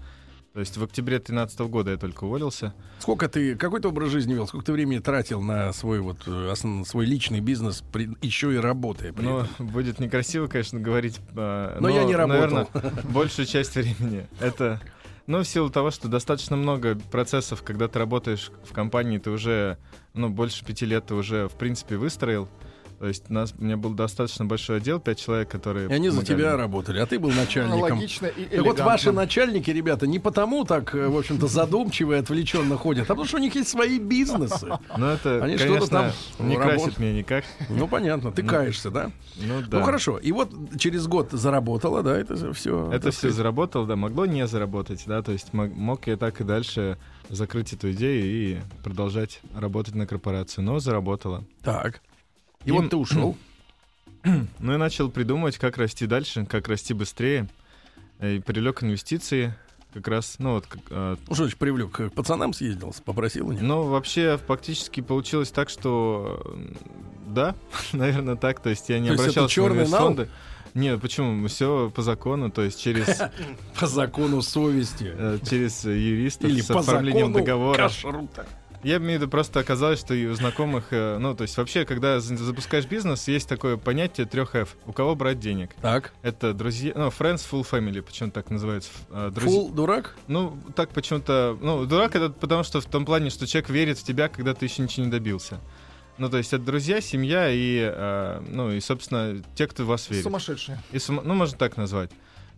[0.55, 2.75] То есть в октябре 2013 года я только уволился.
[2.99, 4.47] Сколько ты, какой ты образ жизни вел?
[4.47, 8.59] Сколько ты времени тратил на свой вот э, основ- свой личный бизнес, при- еще и
[8.59, 9.67] работая при Ну, этом?
[9.69, 11.21] будет некрасиво, конечно, говорить.
[11.35, 12.69] э, Но я не работал.
[12.75, 14.27] Наверное, большую часть времени.
[14.41, 14.79] Это,
[15.27, 19.79] ну, в силу того, что достаточно много процессов, когда ты работаешь в компании, ты уже,
[20.13, 22.47] ну, больше пяти лет ты уже, в принципе, выстроил.
[23.03, 25.91] То есть у, нас, у меня был достаточно большой отдел, пять человек, которые...
[25.91, 27.99] И они за тебя работали, а ты был начальником.
[27.99, 29.23] Логично и Так вот, ваши элегантно.
[29.23, 33.41] начальники, ребята, не потому так, э, в общем-то, задумчивые, отвлеченно ходят, а потому что у
[33.41, 34.69] них есть свои бизнесы.
[34.97, 36.83] Ну, это, Они конечно, там не работают.
[36.85, 37.45] красит меня никак.
[37.69, 39.11] Ну, понятно, ты каешься, да?
[39.37, 39.81] Ну, да.
[39.81, 40.19] Ну, хорошо.
[40.19, 42.89] И вот через год заработала, да, это все.
[42.93, 46.45] Это все заработало, да, могло не заработать, да, то есть мог, мог я так и
[46.45, 46.99] дальше
[47.31, 51.43] закрыть эту идею и продолжать работать на корпорацию, но заработало.
[51.65, 52.01] Так.
[52.65, 53.37] И Им- вот ты ушел.
[54.61, 57.49] Ну и начал придумывать, как расти дальше, как расти быстрее,
[58.21, 59.53] и привлек инвестиции,
[59.93, 61.91] как раз, ну вот, как, э, что значит привлек?
[61.91, 63.61] К пацанам съездил, попросил у них.
[63.63, 66.75] ну вообще фактически получилось так, что э,
[67.27, 67.55] да,
[67.93, 70.29] наверное так, то есть я не То есть это обращался в инвестфонды.
[70.75, 71.47] Нет, почему?
[71.49, 73.21] Все по закону, то есть через,
[73.81, 75.13] По закону совести.
[75.15, 77.77] э, через юристов Или с оформлением договора.
[77.77, 78.47] кашрута.
[78.83, 81.85] Я имею в виду, просто оказалось, что и у знакомых, э, ну, то есть вообще,
[81.85, 84.77] когда за- запускаешь бизнес, есть такое понятие трех F.
[84.87, 85.71] У кого брать денег?
[85.81, 86.13] Так.
[86.23, 88.91] Это друзья, ну, friends, full family, почему так называется.
[89.11, 90.17] э, друзья- Фул дурак?
[90.27, 94.05] Ну, так почему-то, ну, дурак это потому что в том плане, что человек верит в
[94.05, 95.61] тебя, когда ты еще ничего не добился.
[96.19, 100.11] Ну, то есть это друзья, семья и, э, ну, и, собственно, те, кто в вас
[100.11, 100.25] верит.
[100.25, 100.79] Сумасшедшие.
[100.93, 102.11] И сум- Ну, можно так назвать.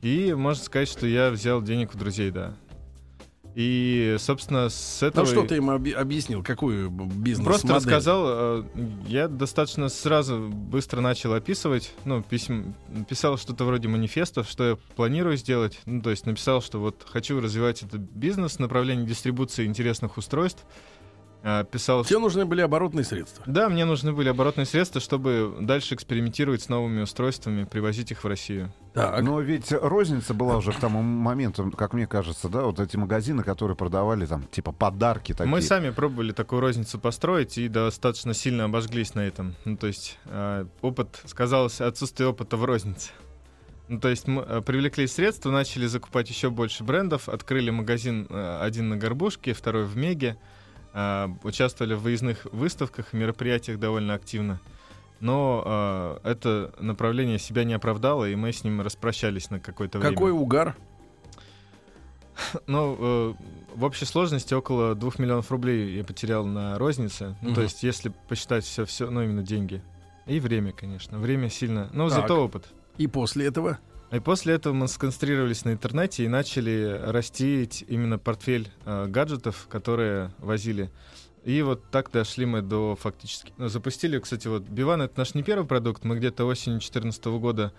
[0.02, 2.54] И можно сказать, что я взял денег у друзей, да.
[3.54, 5.24] И, собственно, с этого...
[5.24, 8.64] Ну что ты им оби- объяснил, какую бизнес Просто рассказал, э,
[9.06, 12.74] я достаточно сразу быстро начал описывать, ну, писем,
[13.08, 17.40] писал что-то вроде манифестов, что я планирую сделать, ну, то есть написал, что вот хочу
[17.40, 20.64] развивать этот бизнес, направление дистрибуции интересных устройств,
[21.70, 22.04] писал...
[22.04, 23.42] Тебе нужны были оборотные средства.
[23.46, 28.26] Да, мне нужны были оборотные средства, чтобы дальше экспериментировать с новыми устройствами, привозить их в
[28.26, 28.72] Россию.
[28.94, 29.22] Так.
[29.22, 33.42] Но ведь розница была уже к тому моменту, как мне кажется, да, вот эти магазины,
[33.42, 35.50] которые продавали там типа подарки такие.
[35.50, 39.56] Мы сами пробовали такую розницу построить и достаточно сильно обожглись на этом.
[39.64, 43.10] Ну, то есть э, опыт, сказалось отсутствие опыта в рознице.
[43.88, 48.58] Ну, то есть мы э, привлекли средства, начали закупать еще больше брендов, открыли магазин э,
[48.62, 50.38] один на Горбушке, второй в Меге,
[50.94, 54.60] э, участвовали в выездных выставках и мероприятиях довольно активно.
[55.20, 55.62] Но
[56.24, 60.14] э, это направление себя не оправдало, и мы с ним распрощались на какое-то время.
[60.14, 60.74] Какой угар?
[62.66, 63.34] Ну, э,
[63.74, 67.36] в общей сложности около 2 миллионов рублей я потерял на рознице.
[67.42, 67.54] Ну, Мгм.
[67.54, 69.82] то есть, если посчитать все, все, ну, именно деньги.
[70.26, 71.18] И время, конечно.
[71.18, 71.90] Время сильно.
[71.92, 72.20] Ну, Так.
[72.22, 72.66] зато опыт.
[72.98, 73.78] И после этого?
[74.14, 80.32] И после этого мы сконцентрировались на интернете и начали растить именно портфель э, гаджетов, которые
[80.38, 80.92] возили.
[81.42, 83.52] И вот так дошли мы до фактически...
[83.56, 86.04] Ну, запустили, кстати, вот Биван— это наш не первый продукт.
[86.04, 87.72] Мы где-то осенью 2014 года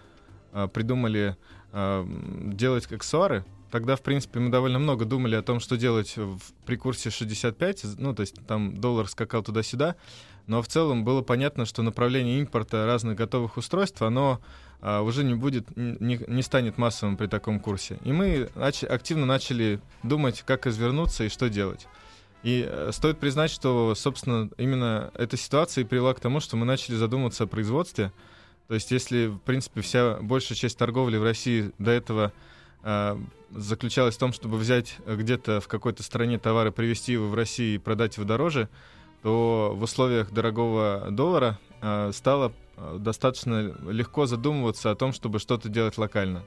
[0.52, 1.38] э, придумали
[1.72, 2.06] э,
[2.48, 3.46] делать аксессуары.
[3.72, 7.98] Тогда, в принципе, мы довольно много думали о том, что делать в, при курсе 65.
[7.98, 9.96] Ну, то есть там доллар скакал туда-сюда.
[10.48, 14.42] Но в целом было понятно, что направление импорта разных готовых устройств, оно
[14.82, 17.98] а, уже не будет, не, не станет массовым при таком курсе.
[18.04, 21.88] И мы нач- активно начали думать, как извернуться и что делать.
[22.44, 26.66] И э, стоит признать, что, собственно, именно эта ситуация и привела к тому, что мы
[26.66, 28.12] начали задумываться о производстве.
[28.68, 32.34] То есть, если, в принципе, вся большая часть торговли в России до этого
[32.84, 37.34] а, заключалась в том, чтобы взять э, где-то в какой-то стране товары, привезти его в
[37.34, 38.70] Россию и продать его дороже,
[39.24, 42.54] то в условиях дорогого доллара а, стало
[43.00, 46.44] достаточно легко задумываться о том, чтобы что-то делать локально.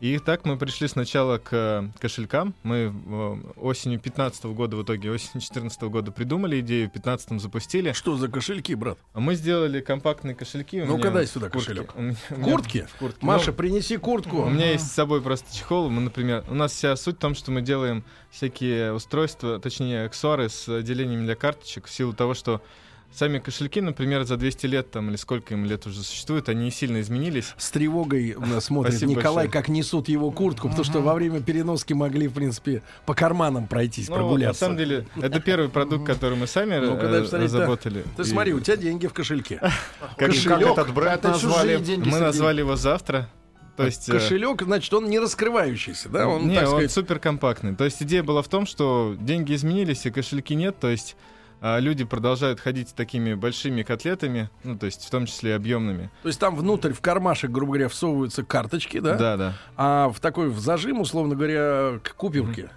[0.00, 2.54] И так мы пришли сначала к э, кошелькам.
[2.62, 7.90] Мы э, осенью 15 года, в итоге осенью 14 года придумали идею, в 15 запустили.
[7.90, 8.96] Что за кошельки, брат?
[9.12, 10.82] А мы сделали компактные кошельки.
[10.82, 11.72] Ну-ка, дай в сюда куртке.
[11.74, 11.96] кошелек.
[11.96, 12.86] У меня- Куртки?
[12.94, 13.26] в куртке.
[13.26, 14.42] Маша, Ну, принеси куртку.
[14.42, 15.90] у меня есть с собой просто чехол.
[15.90, 20.48] Мы, например, у нас вся суть в том, что мы делаем всякие устройства, точнее, аксессуары
[20.48, 22.62] с отделениями для карточек, в силу того, что
[23.12, 27.00] сами кошельки, например, за 200 лет там или сколько им лет уже существуют, они сильно
[27.00, 27.54] изменились.
[27.56, 29.62] С тревогой э, смотрит Спасибо Николай, большое.
[29.62, 34.08] как несут его куртку, потому что во время переноски могли, в принципе, по карманам пройтись,
[34.08, 34.60] Ну, на прогуляться.
[34.60, 38.04] самом деле, это первый продукт, который мы сами разработали.
[38.16, 39.60] Ты смотри, у тебя деньги в кошельке.
[40.16, 41.76] как- как этот бренд назвали?
[41.98, 43.28] мы назвали его завтра.
[43.76, 46.26] То есть, э, Кошелек, значит, он не раскрывающийся, да?
[46.26, 47.76] Он, не, так он сказать, супер компактный.
[47.76, 50.80] То есть идея была в том, что деньги изменились, и кошельки нет.
[50.80, 51.14] То есть
[51.60, 56.10] а, люди продолжают ходить с такими большими котлетами, ну, то есть в том числе объемными.
[56.22, 59.16] То есть там внутрь, в кармашек, грубо говоря, всовываются карточки, да?
[59.16, 59.54] Да, да.
[59.76, 62.70] А в такой в зажим, условно говоря, к купюрке.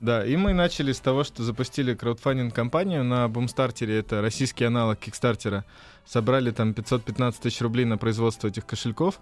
[0.00, 5.64] Да, и мы начали с того, что запустили краудфандинг-компанию на Бумстартере, это российский аналог Кикстартера.
[6.04, 9.20] Собрали там 515 тысяч рублей на производство этих кошельков.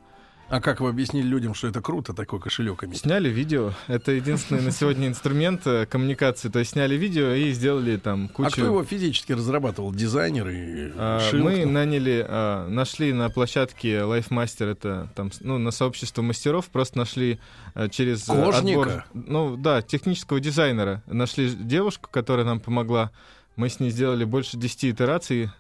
[0.55, 2.99] А как вы объяснили людям, что это круто, такой кошелек иметь?
[2.99, 3.73] Сняли видео.
[3.89, 6.49] Это единственный на сегодня инструмент э, коммуникации.
[6.49, 8.47] То есть сняли видео и сделали там кучу...
[8.47, 9.93] А кто его физически разрабатывал?
[9.93, 11.29] Дизайнер и А?
[11.33, 17.41] Мы наняли, а, нашли на площадке LifeMaster, это там, ну, на сообщество мастеров, просто нашли
[17.75, 18.81] а, через а, Кожника?
[18.81, 21.03] отбор, ну, да, технического дизайнера.
[21.09, 23.11] Нашли девушку, которая нам помогла.
[23.57, 25.51] Мы с ней сделали больше 10 итераций.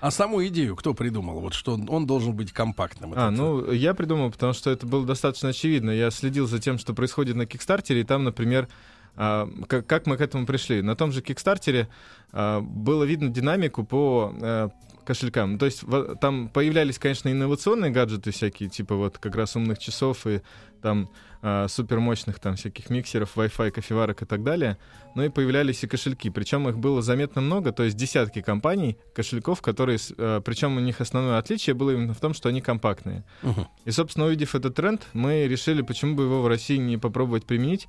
[0.00, 1.40] А саму идею кто придумал?
[1.40, 3.12] Вот что он, он должен быть компактным.
[3.16, 5.90] А, ну, я придумал, потому что это было достаточно очевидно.
[5.90, 8.68] Я следил за тем, что происходит на Кикстартере, и там, например,
[9.16, 10.82] а, как, как мы к этому пришли.
[10.82, 11.88] На том же Кикстартере
[12.32, 14.68] а, было видно динамику по э,
[15.10, 15.58] кошелькам.
[15.58, 20.24] То есть во- там появлялись, конечно, инновационные гаджеты всякие, типа вот как раз умных часов
[20.24, 20.40] и
[20.80, 21.10] там
[21.42, 24.78] а, супермощных там всяких миксеров, Wi-Fi, кофеварок и так далее.
[25.16, 26.30] Но и появлялись и кошельки.
[26.30, 29.98] Причем их было заметно много, то есть десятки компаний, кошельков, которые...
[30.44, 33.24] причем у них основное отличие было именно в том, что они компактные.
[33.42, 33.66] Мгм.
[33.84, 37.88] И, собственно, увидев этот тренд, мы решили, почему бы его в России не попробовать применить.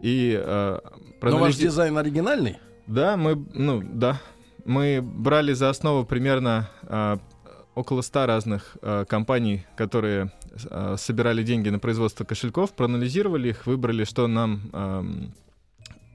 [0.00, 0.78] И э,
[1.20, 2.58] Но ваш дизайн оригинальный?
[2.86, 4.20] Да, мы, ну, да.
[4.70, 7.18] Мы брали за основу примерно а,
[7.74, 10.30] около 100 разных а, компаний, которые
[10.70, 15.34] а, собирали деньги на производство кошельков, проанализировали их, выбрали, что нам, ам,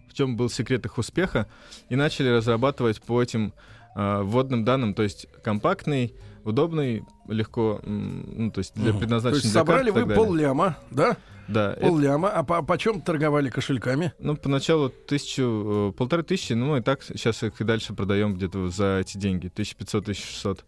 [0.10, 1.48] в чем был секрет их успеха,
[1.90, 3.52] и начали разрабатывать по этим
[3.94, 9.00] а, вводным данным, то есть компактный, удобный, легко, ну, то есть для Мгм.
[9.00, 11.18] предназначен То есть для карт собрали вы полляма, да?
[11.48, 12.30] Да, это- Полляма.
[12.30, 14.14] А по, почем торговали кошельками?
[14.20, 18.70] ну, поначалу тысячу, э, полторы тысячи, ну, и так сейчас их и дальше продаем где-то
[18.70, 20.64] за эти деньги, 1500-1600.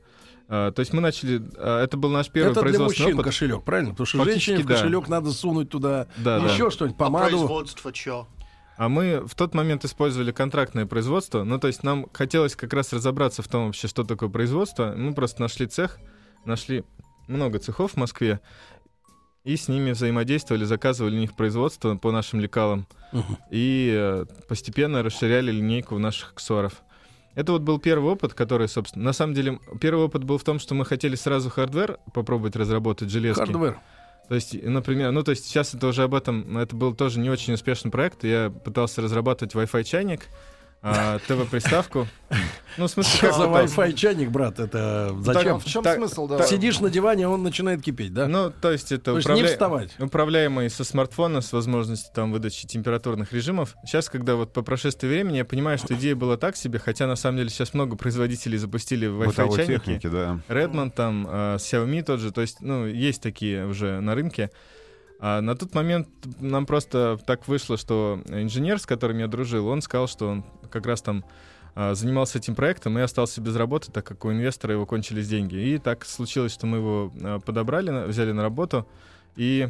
[0.50, 3.26] А, то есть мы начали, а, это был наш первый Это для производственный мужчин опыт.
[3.26, 3.90] кошелек, правильно?
[3.92, 4.74] Потому что Фактически, женщине в да.
[4.76, 6.46] кошелек надо сунуть туда Да, да.
[6.54, 7.30] еще что-нибудь, А помаду.
[7.38, 8.28] производство чё?
[8.78, 11.44] А мы в тот момент использовали контрактное производство.
[11.44, 14.94] Ну, то есть нам хотелось как раз разобраться в том вообще, что такое производство.
[14.96, 15.98] Мы просто нашли цех,
[16.46, 16.84] нашли
[17.28, 18.40] много цехов в Москве,
[19.44, 22.86] и с ними взаимодействовали, заказывали у них производство по нашим лекалам.
[23.14, 23.38] Мгм.
[23.50, 26.84] И э, постепенно расширяли линейку наших аксессуаров.
[27.34, 29.06] Это вот был первый опыт, который, собственно...
[29.06, 33.10] На самом деле, первый опыт был в том, что мы хотели сразу hardware попробовать разработать
[33.10, 33.40] железки.
[33.40, 33.80] Hardware.
[34.28, 37.30] То есть, например, ну то есть сейчас это уже об этом, это был тоже не
[37.30, 38.24] очень успешный проект.
[38.24, 40.28] Я пытался разрабатывать Wi-Fi чайник,
[40.82, 42.08] а, ТВ-приставку.
[42.78, 43.44] Ну, в смысле, как за?
[43.46, 44.60] Wi-Fi чайник, брат?
[44.60, 45.60] Это А зачем?
[45.60, 46.44] в чем Так- смысл, да?
[46.46, 48.28] Сидишь на диване, он начинает кипеть, да?
[48.28, 49.96] Ну, то есть это То есть не управля- вставать.
[50.00, 53.76] управляемый со смартфона с возможностью там выдачи температурных режимов.
[53.86, 57.16] Сейчас, когда вот по прошествии времени я понимаю, что идея была так себе, хотя на
[57.16, 59.66] самом деле сейчас много производителей запустили Wi-Fi чайники.
[59.66, 60.40] техники, да.
[60.48, 64.52] Redmond, там, э, Xiaomi тот же, то есть, ну, есть такие уже на рынке.
[65.20, 66.08] А на тот момент
[66.40, 70.86] нам просто так вышло, что инженер, с которым я дружил, он сказал, что он как
[70.86, 71.26] раз там
[71.80, 75.56] а, занимался этим проектом и остался без работы, так как у инвестора его кончились деньги.
[75.56, 78.88] И так случилось, что мы его а, подобрали, взяли на работу
[79.36, 79.70] и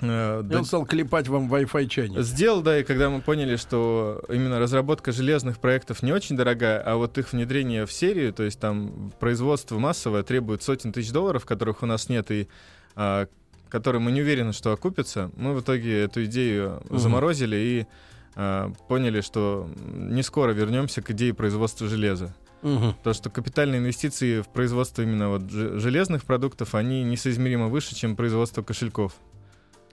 [0.00, 2.20] э, И да- он стал клепать вам Wi-Fi чайник.
[2.20, 6.94] Сделал, да, и когда мы поняли, что именно разработка железных проектов не очень дорогая, а
[6.94, 11.82] вот их внедрение в серию, то есть там производство массовое требует сотен тысяч долларов, которых
[11.82, 12.48] у нас нет, и
[12.94, 13.26] а,
[13.68, 17.86] которые мы не уверены, что окупятся, мы в итоге эту идею заморозили и
[18.34, 22.34] а, поняли, что не скоро вернемся к идее производства железа.
[22.62, 22.94] Мгм.
[23.04, 28.16] То, что капитальные инвестиции в производство именно вот же- железных продуктов, они несоизмеримо выше, чем
[28.16, 29.12] производство кошельков.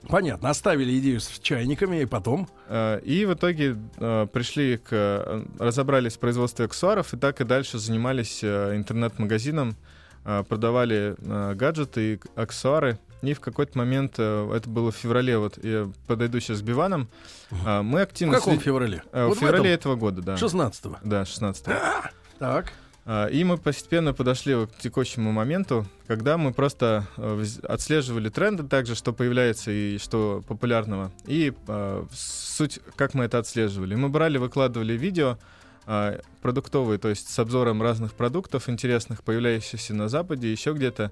[0.07, 0.49] Понятно.
[0.49, 2.47] Оставили идею с чайниками, и потом...
[2.67, 4.88] Э, И в итоге э, пришли к...
[4.91, 9.75] э, разобрались в производстве аксессуаров, и так и дальше занимались э, интернет-магазином,
[10.25, 12.99] э, продавали э, гаджеты и аксессуары.
[13.25, 17.07] И в какой-то момент, э, это было в феврале, вот я подойду сейчас к Биванам,
[17.51, 18.35] э, мы В активно...
[18.35, 19.03] каком след- феврале?
[19.11, 19.73] э, Вот В феврале этом?
[19.73, 20.35] этого года, да.
[20.35, 20.97] 16-го.
[21.03, 21.65] Да, 16
[22.39, 22.73] Так.
[23.07, 28.95] А, И мы постепенно подошли к текущему моменту, когда мы просто э, отслеживали тренды также,
[28.95, 31.11] что появляется и что популярного.
[31.27, 33.93] И э, суть, как мы это отслеживали.
[33.95, 35.38] Мы брали, выкладывали видео
[35.88, 41.11] а, продуктовые, то есть с обзором разных продуктов интересных, появляющихся на Западе, еще где-то.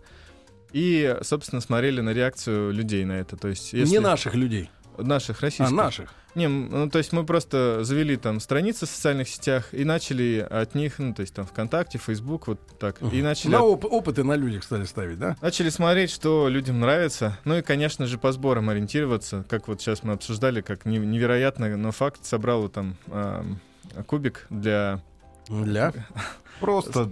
[0.74, 3.38] И, собственно, смотрели на реакцию людей на это.
[3.38, 3.94] То есть, если...
[3.94, 5.76] Не наших людей, Наших, а российских.
[5.76, 6.14] наших.
[6.36, 10.74] Не, ну, то есть мы просто завели там страницы в социальных сетях и начали от
[10.76, 12.98] них, ну, то есть там ВКонтакте, Фейсбук, вот так.
[13.12, 15.36] И начали, На оп- опыты на людях стали ставить, да?
[15.42, 17.38] начали смотреть, что людям нравится.
[17.44, 19.46] Ну и, конечно же, по сборам ориентироваться.
[19.50, 23.60] Как вот сейчас мы обсуждали, как не- невероятно, но факт собрал там ам,
[24.08, 25.02] кубик для...
[25.50, 25.92] Для.
[26.60, 27.12] Просто,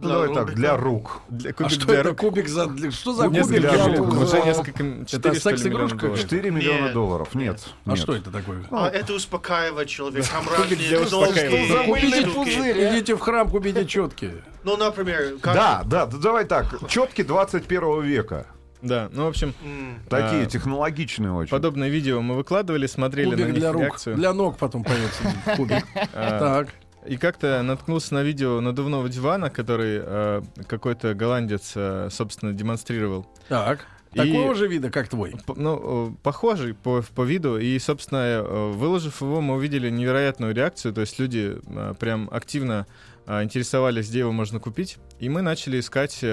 [0.00, 0.46] Для давай рубрика.
[0.46, 1.20] так, для рук.
[1.28, 2.18] для А кубик что для это рук.
[2.18, 2.66] кубик за...
[2.66, 3.96] для- Что за Несколько кубик для рук?
[3.98, 4.22] рук.
[4.22, 4.82] Уже несколько...
[4.82, 6.20] м- 400 секс-игрушка миллионов долларов.
[6.20, 6.92] 4 миллиона Нет.
[6.92, 7.34] долларов.
[7.34, 7.60] Нет.
[7.84, 7.98] А нет.
[7.98, 8.64] что это такое?
[8.70, 10.26] А, это успокаивает человека.
[10.56, 11.86] Кубик кнопки, успокаивания.
[11.86, 12.90] Купите пузырь.
[12.92, 14.42] Идите в храм, купите четкие.
[14.64, 15.34] Ну, например.
[15.42, 16.66] Да, да, да, давай так.
[16.88, 18.46] Четки 21 века.
[18.82, 21.50] Да, ну, в общем, М, Такие А, технологичные очень.
[21.50, 23.82] подобное видео мы выкладывали, смотрели на Кубик них для рук.
[23.82, 24.16] реакцию.
[24.16, 25.22] Для ног потом появится
[25.56, 25.84] кубик.
[26.14, 26.68] А, Так.
[27.06, 33.26] И как-то наткнулся на видео надувного дивана, который э, какой-то голландец, э, собственно, демонстрировал.
[33.48, 33.86] Так.
[34.12, 35.34] И- Такого же вида, как твой.
[35.56, 37.58] Ну, э, похожий по, по виду.
[37.58, 40.92] И, собственно, э, выложив его, мы увидели невероятную реакцию.
[40.92, 42.86] То есть люди э, прям активно
[43.26, 44.96] интересовались, где его можно купить.
[45.20, 46.24] И мы начали искать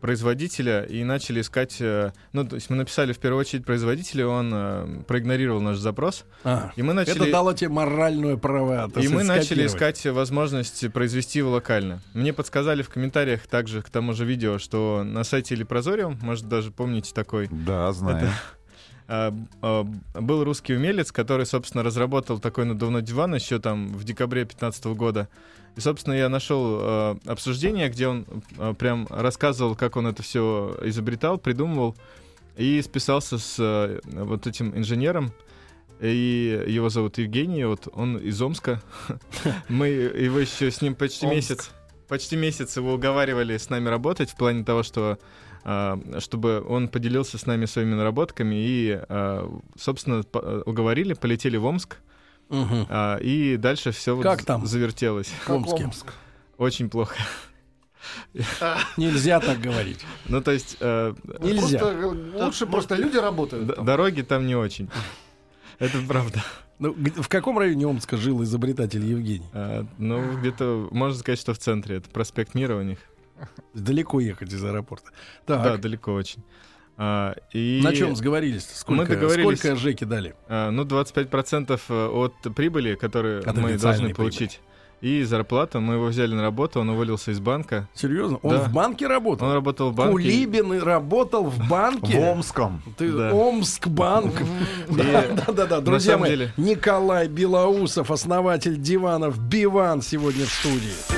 [0.00, 1.76] производителя и начали искать...
[1.80, 6.24] э, Ну, то есть мы написали в первую очередь производителя, он э, проигнорировал наш запрос.
[6.44, 6.72] А.
[6.76, 7.22] И мы начали...
[7.22, 8.90] Это дало тебе моральное право.
[8.92, 12.00] так И мы начали искать возможность произвести его локально.
[12.14, 16.70] Мне подсказали в комментариях также к тому же видео, что на сайте Лепрозориум, может даже
[16.70, 18.26] помните такой, Да, знаю.
[18.28, 18.57] а,
[19.08, 25.28] был русский умелец, который, собственно, разработал такой надувной диван еще там в декабре 2015 года.
[25.78, 28.26] И, собственно, я нашел э, обсуждение, где он
[28.58, 31.94] э, прям рассказывал, как он это все изобретал, придумывал,
[32.56, 35.32] и списался с э, вот этим инженером.
[36.00, 38.82] И его зовут Евгений, вот он из Омска.
[39.68, 41.70] Мы его еще с ним почти месяц,
[42.08, 45.16] почти месяц его уговаривали с нами работать в плане того, что
[46.18, 49.48] чтобы он поделился с нами своими наработками и, а,
[49.78, 50.22] собственно,
[50.66, 51.96] уговорили, полетели в Омск,
[52.50, 54.66] а, и дальше все Как там?
[54.66, 55.28] завертелось.
[55.46, 55.84] В Омске.
[55.84, 56.12] Омск.
[56.56, 57.14] Очень плохо.
[58.96, 60.04] Нельзя так говорить.
[60.28, 61.78] Ну, то есть э, Нельзя.
[61.78, 63.66] Просто, э, лучше просто люди работают.
[63.66, 63.84] д- там.
[63.84, 64.88] дороги там не очень.
[65.78, 66.42] Это правда.
[66.78, 69.46] Ну, в каком районе Омска жил изобретатель Евгений?
[69.52, 71.96] А, Ну, где-то, можно сказать, что в центре.
[71.96, 72.98] Это проспект Мира у них.
[73.74, 75.10] Далеко ехать из аэропорта.
[75.46, 76.42] Да, Так, далеко очень.
[76.96, 78.66] А, и, на чем сговорились?
[78.74, 80.34] Сколько, Мы договорились- сколько Жеки дали?
[80.48, 84.12] а, Ну, 25% от прибыли, которые От мы должны прибыли.
[84.14, 84.60] получить.
[85.00, 85.80] И зарплату.
[85.80, 87.88] Мы его взяли на работу, он уволился из банка.
[87.94, 88.38] Серьезно?
[88.42, 88.62] Он Да.
[88.64, 89.46] в банке работал?
[89.46, 90.10] Он работал в банке.
[90.10, 92.18] Кулибин и работал в банке?
[92.18, 92.82] В Омском.
[92.96, 93.30] Ты Да.
[93.30, 94.34] Омскбанк.
[94.90, 95.80] Да, да, да, да.
[95.80, 101.17] Друзья мои, Николай Белоусов, основатель диванов Биван сегодня в студии.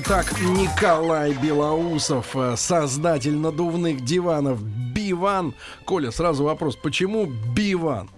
[0.00, 5.54] Итак, Николай Белоусов, э, создатель надувных диванов Биван.
[5.84, 8.08] Коля, сразу вопрос, почему Биван?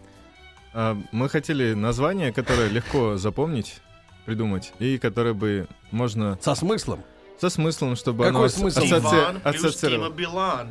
[0.75, 3.81] А, Мы хотели название, которое легко запомнить,
[4.27, 7.01] придумать, и которое бы можно Со смыслом?
[7.41, 8.81] со смыслом, чтобы Какой оно смысл?
[8.81, 10.09] асоци- Иван плюс ассоциировало.
[10.11, 10.69] Дима Билан.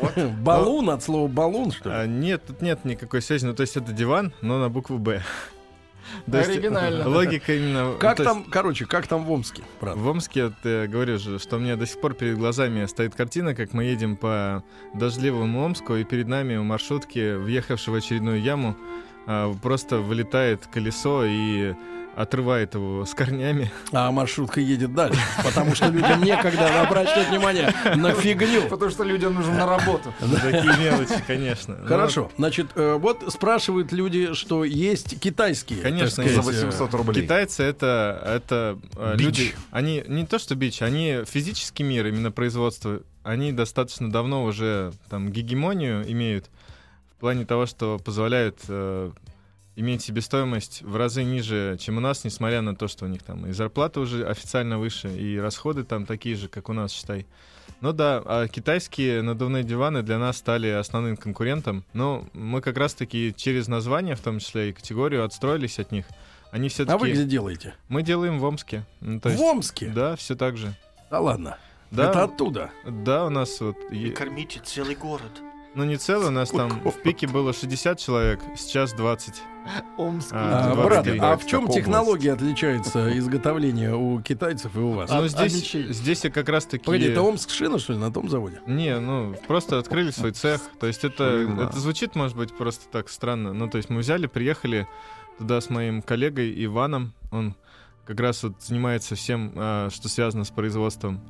[0.42, 1.94] Баллон от слова баллон, что ли?
[1.94, 3.44] А, нет, тут нет никакой связи.
[3.44, 5.22] Ну, то есть это диван, но на букву Б.
[6.30, 7.08] То есть Оригинально.
[7.08, 7.94] Логика именно...
[7.98, 9.62] Как то есть там, короче, как там в Омске?
[9.80, 10.00] правда?
[10.00, 13.14] В Омске, вот, я говорю же, что у меня до сих пор перед глазами стоит
[13.14, 14.62] картина, как мы едем по
[14.94, 18.76] дождливому Омску, и перед нами у маршрутки, въехавшей в очередную яму,
[19.26, 21.74] а, просто вылетает колесо и
[22.18, 23.70] отрывает его с корнями.
[23.92, 28.62] А маршрутка едет дальше, потому что людям некогда обращать внимание на фигню.
[28.68, 30.12] Потому что людям нужно на работу.
[30.20, 31.76] Ну, Такие мелочи, конечно.
[31.80, 35.80] Ну, Хорошо, значит, э, вот спрашивают люди, что есть китайские.
[35.80, 37.22] Конечно, За сказать, э, 800 рублей.
[37.22, 43.00] Китайцы это, это э, люди, они не то что бич, они физический мир, именно производство,
[43.22, 46.46] они достаточно давно уже там гегемонию имеют
[47.16, 49.12] в плане того, что позволяют э,
[49.78, 53.46] иметь себестоимость в разы ниже, чем у нас, несмотря на то, что у них там
[53.46, 57.26] и зарплата уже официально выше, и расходы там такие же, как у нас, считай.
[57.80, 61.84] Ну да, а китайские надувные диваны для нас стали основным конкурентом.
[61.92, 66.06] Но мы как раз-таки через название, в том числе и категорию, отстроились от них.
[66.50, 66.94] Они все-таки...
[66.94, 67.74] А вы где делаете?
[67.88, 68.84] Мы делаем в Омске.
[69.00, 69.90] Ну, то В есть- Омске?
[69.94, 70.74] Да, все так же.
[71.10, 71.56] Да ладно.
[71.90, 72.70] Да, Это оттуда.
[72.86, 73.76] да, у нас вот...
[73.92, 75.30] е- Кормите целый город.
[75.74, 79.42] Ну, не целый, у нас там в пике было 60 человек, сейчас 20.
[79.98, 80.30] Омск.
[80.32, 85.10] А, 20 брат, а в чем технология отличается изготовления у китайцев и у вас?
[85.10, 86.84] Ну, а здесь, здесь я как раз-таки...
[86.84, 88.60] Погоди, это Омск шина, что ли, на том заводе?
[88.66, 90.62] Не, ну, просто открыли свой цех.
[90.80, 91.62] То есть это, Шина.
[91.62, 93.52] это звучит, может быть, просто так странно.
[93.52, 94.88] Ну, то есть мы взяли, приехали
[95.38, 97.12] туда с моим коллегой Иваном.
[97.30, 97.54] Он
[98.06, 101.20] как раз вот занимается всем, а, что связано с производством.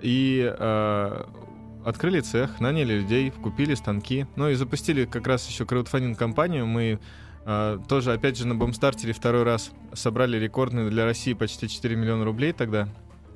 [0.00, 1.28] И а,
[1.88, 4.26] открыли цех, наняли людей, купили станки.
[4.36, 6.66] Ну и запустили как раз еще краудфандинг-компанию.
[6.66, 6.98] Мы
[7.44, 12.24] а, тоже, опять же, на бомстартере второй раз собрали рекордный для России почти 4 миллиона
[12.24, 12.88] рублей тогда.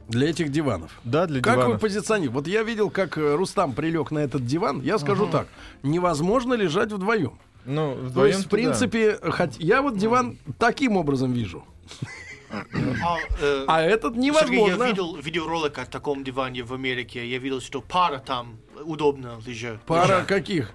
[0.09, 1.00] Для этих диванов.
[1.05, 1.80] Да, для Как вы диванов.
[1.80, 2.34] позиционируете?
[2.34, 4.82] Вот я видел, как э, Рустам прилег на этот диван.
[4.82, 5.46] Я скажу так:
[5.82, 7.38] невозможно лежать вдвоем.
[7.64, 11.64] Ну, То вдвоем есть, в принципе, хоть я вот диван таким образом вижу.
[12.53, 14.82] А, э, А этот Сергей, невозможно.
[14.84, 17.26] я видел видеоролик о таком диване в Америке.
[17.26, 19.80] Я видел, что пара там удобно лежит.
[19.86, 20.72] Пара каких?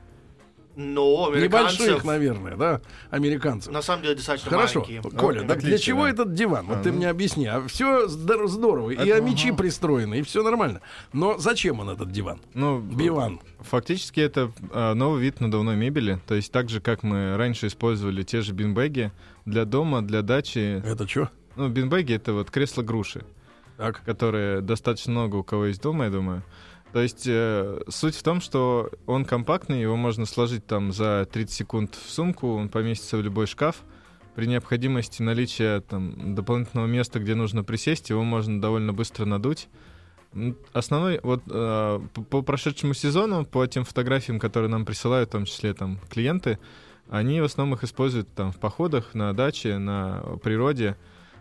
[0.80, 3.74] Но Небольших, американцев наверное, да, американцев.
[3.74, 5.02] на самом деле достаточно Хорошо, маленькие.
[5.18, 6.12] Коля, Ну, так для чего да.
[6.12, 6.68] этот диван?
[6.68, 6.98] Вот А, ты ну.
[6.98, 7.48] мне объясни.
[7.48, 10.82] А все здорово, и Это- а мечи пристроены, и все нормально.
[11.14, 12.42] Но зачем он этот диван?
[12.54, 13.40] Ну, Биван.
[13.62, 16.20] Фактически это а, новый вид надувной мебели.
[16.28, 19.12] То есть так же, как мы раньше использовали те же бинбеги
[19.46, 20.84] для дома, для дачи.
[20.86, 21.32] Это что?
[21.58, 23.26] Ну, бинбеги— это вот кресло-груши,
[23.78, 24.04] Так.
[24.04, 26.44] которые достаточно много у кого есть дома, я думаю.
[26.94, 31.54] То есть э, суть в том, что он компактный, его можно сложить там за 30
[31.54, 33.84] секунд в сумку, он поместится в любой шкаф.
[34.36, 39.68] При необходимости наличия там дополнительного места, где нужно присесть, его можно довольно быстро надуть.
[40.74, 45.46] Основной, вот э, по, по прошедшему сезону, по тем фотографиям, которые нам присылают, в том
[45.46, 46.60] числе там клиенты,
[47.10, 50.96] они в основном их используют там в походах, на даче, на природе.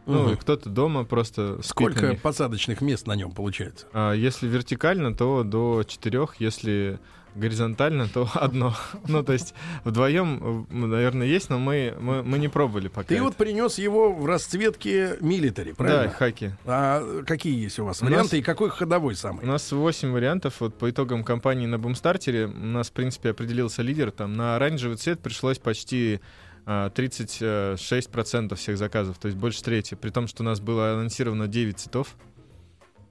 [0.07, 2.23] Ну, кто-то дома просто на Сколько них.
[2.23, 3.87] посадочных мест на нем получается?
[3.93, 6.99] А если вертикально, то до четырех, если
[7.35, 8.75] горизонтально, то одно.
[9.09, 9.53] Ну, то есть
[9.85, 13.09] вдвоем, наверное, есть, но мы, мы, мы не пробовали пока.
[13.09, 13.25] Ты это.
[13.25, 16.11] вот принес его в расцветке милитари, Да, правильно?
[16.15, 16.53] хаки.
[16.65, 19.45] А какие есть у вас У варианты нас- и какой ходовой У самый?
[19.45, 20.55] нас 8 вариантов.
[20.61, 24.13] Вот по итогам кампании на Бумстартере у нас, в принципе, определился лидер.
[24.13, 26.21] Там на оранжевый цвет пришлось почти
[26.67, 29.95] 36% всех заказов, то есть больше трети.
[29.95, 32.17] При том, что у нас было анонсировано 9 цветов.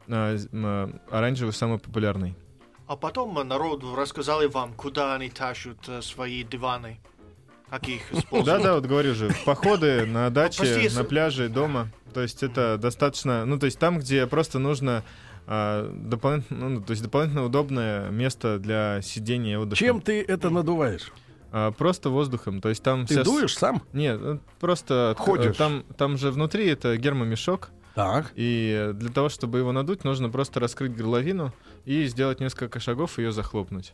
[0.08, 2.36] А, а, Оранжевый самый популярный.
[2.88, 6.99] А потом э, народ рассказали вам, куда они тащат э, свои диваны.
[7.70, 8.45] Как их используют.
[8.45, 11.88] Да-да, вот говорю же, походы на даче, на пляже, дома.
[12.14, 15.03] То есть это достаточно, ну то есть там, где просто нужно
[15.47, 19.80] а, дополнительно, ну, то есть дополнительно удобное место для сидения и отдыха.
[19.80, 21.12] Чем ты это надуваешь?
[21.58, 22.60] А, просто воздухом.
[22.60, 23.82] То есть там Ты вся дуешь сам?
[23.93, 25.56] Нет, ну, просто Ходишь.
[25.56, 28.34] э, Там, там же внутри это гермомешок, Так.
[28.36, 31.53] и э, для того, чтобы его надуть, нужно просто раскрыть горловину
[31.86, 33.93] и сделать несколько шагов и ее захлопнуть.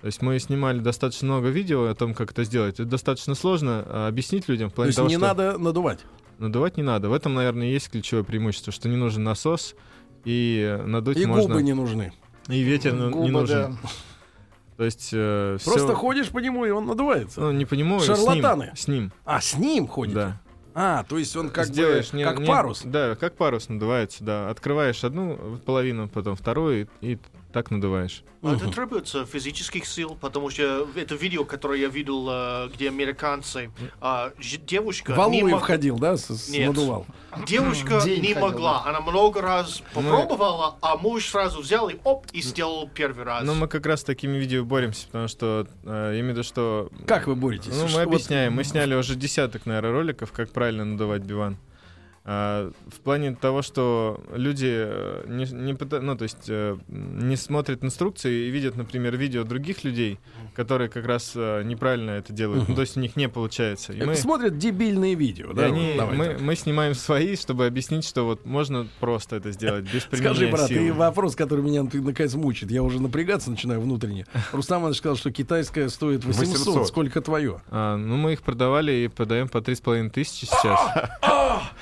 [0.00, 2.74] То есть мы снимали достаточно много видео о том, как это сделать.
[2.80, 6.00] Это достаточно сложно а, объяснить людям в То плане есть того, не что надо надувать.
[6.38, 7.10] надувать не надо.
[7.10, 9.74] В этом, наверное, и есть ключевое преимущество, что не нужен насос
[10.24, 11.48] и э, надуть И можно.
[11.56, 12.12] губы не нужны.
[12.48, 13.76] И ветер Губы, не нужен.
[13.82, 13.90] да.
[14.76, 17.40] То есть э, Просто всё- ходишь по нему, и он надувается.
[17.40, 18.72] Ну, не по нему, с ним, Шарлатаны.
[18.74, 20.14] С ним, А, с ним ходит?
[20.14, 20.40] да.
[20.74, 22.80] А, то есть он как Сделаешь бы не- как не- парус.
[22.84, 24.48] Да, как парус надувается, да.
[24.48, 27.18] Открываешь одну половину, потом вторую, и, и
[27.52, 28.24] так надуваешь.
[28.42, 34.32] Это требуется физических сил, потому что это видео, которое я видел, э, где американцы, а,
[34.66, 36.68] девушка не Валуев мог- ходил, да, с- Нет.
[36.68, 37.06] надувал.
[37.46, 38.84] Девушка День не ходил, могла.
[38.84, 43.44] Она много раз попробовала, а муж сразу взял и оп, и сделал первый раз.
[43.44, 46.42] Но мы как раз с такими видео боремся, потому что э, я имею в виду,
[46.42, 46.90] что...
[47.06, 47.68] Как вы боретесь?
[47.76, 48.54] Ну, Что мы вот- объясняем.
[48.54, 51.56] Мы сняли уже десяток, наверное, роликов, как правильно надувать биван.
[52.24, 57.82] А, в плане того, что люди э, не, не ну, то есть, э, не смотрят
[57.82, 60.20] инструкции и видят, например, видео других людей,
[60.54, 62.68] которые как раз э, неправильно это делают.
[62.68, 63.92] Ну, то есть у них не получается.
[63.92, 65.64] И Это мы, Смотрят дебильные видео, да?
[65.66, 70.34] они- мы, мы снимаем свои, чтобы объяснить, что вот можно просто это сделать без применения
[70.36, 70.86] Скажи, брат, силы.
[70.86, 72.70] и вопрос, который меня ты, наконец мучит.
[72.70, 74.26] Я уже напрягаться начинаю внутренне.
[74.52, 76.58] Рустам Иванович сказал, что китайская стоит 800.
[76.66, 76.86] 800.
[76.86, 77.60] Сколько твое?
[77.68, 80.80] А, ну, мы их продавали и продаем по 3,5 тысячи сейчас.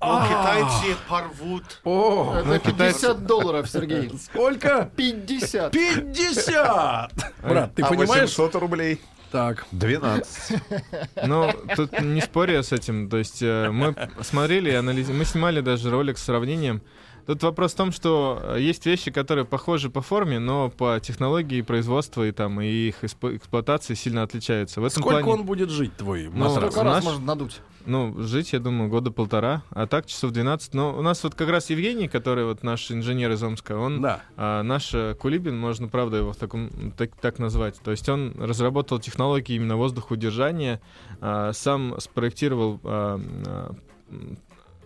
[0.00, 1.64] Ну, китайцы порвут.
[1.84, 4.10] О, Это китайцы- 50 долларов, Сергей.
[4.18, 4.90] сколько?
[4.96, 5.72] 50.
[5.72, 7.12] 50!
[7.42, 8.36] Брат, ты а понимаешь?
[8.38, 9.00] 800 рублей.
[9.32, 9.66] Так.
[9.72, 10.62] 12.
[11.26, 13.08] Ну, тут не спорю я с этим.
[13.08, 15.18] То есть э, мы смотрели и анализировали.
[15.18, 16.82] Мы снимали даже ролик с сравнением.
[17.26, 21.60] Тут вопрос в том, что э, есть вещи, которые похожи по форме, но по технологии
[21.62, 24.80] производства и там и их эксп- эксплуатации сильно отличаются.
[24.80, 27.60] В этом Сколько плане, он будет жить, твой Ну, раз наш- можно надуть?
[27.86, 30.74] Ну, жить, я думаю, года полтора, а так часов 12.
[30.74, 34.22] Но у нас вот как раз Евгений, который вот наш инженер из Омска, он Да.
[34.36, 37.80] а наш э, Кулибин, можно, правда, его в таком, так, так назвать.
[37.82, 40.80] То есть он разработал технологии именно воздухоудержания,
[41.20, 43.74] а, сам спроектировал а, а,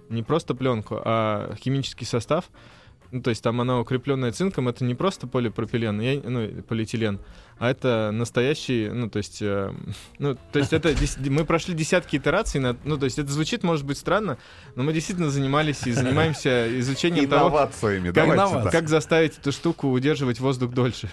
[0.08, 2.50] не просто пленку, а химический состав.
[3.12, 7.18] Ну, то есть там она укрепленная цинком, это не просто полипропилен, я- ну, полиэтилен,
[7.60, 9.70] а это настоящий, ну, то есть, э,
[10.18, 10.94] ну, то есть это,
[11.26, 14.38] мы прошли десятки итераций, над- ну, то есть это звучит, может быть, странно,
[14.76, 17.50] но мы действительно занимались и занимаемся изучением того,
[18.14, 18.24] как,
[18.72, 21.10] как заставить эту штуку удерживать воздух дольше?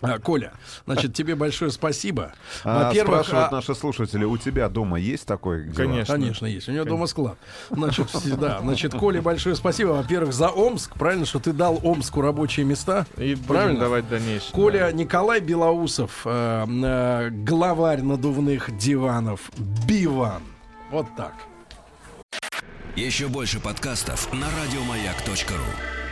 [0.00, 0.52] А, Коля,
[0.86, 2.32] значит, тебе большое спасибо.
[2.64, 5.64] А, Во-первых, спрашивают а- наши слушатели, у тебя дома есть такой?
[5.64, 5.74] дела?
[5.74, 6.14] Конечно.
[6.14, 6.68] Конечно, есть.
[6.68, 7.36] У него дома склад.
[7.70, 8.60] Значит, всегда.
[8.60, 10.94] Значит, Коле большое спасибо, во-первых, за Омск.
[10.94, 13.06] Правильно, что ты дал Омску рабочие места.
[13.16, 13.80] И будем Правильно.
[13.80, 14.52] давать дальнейшее.
[14.52, 19.50] Коля Николай Белоусов, э, э, главарь надувных диванов
[19.86, 20.42] Биван.
[20.90, 21.34] Вот так.
[22.96, 26.07] Еще больше подкастов на радиомаяк.ру.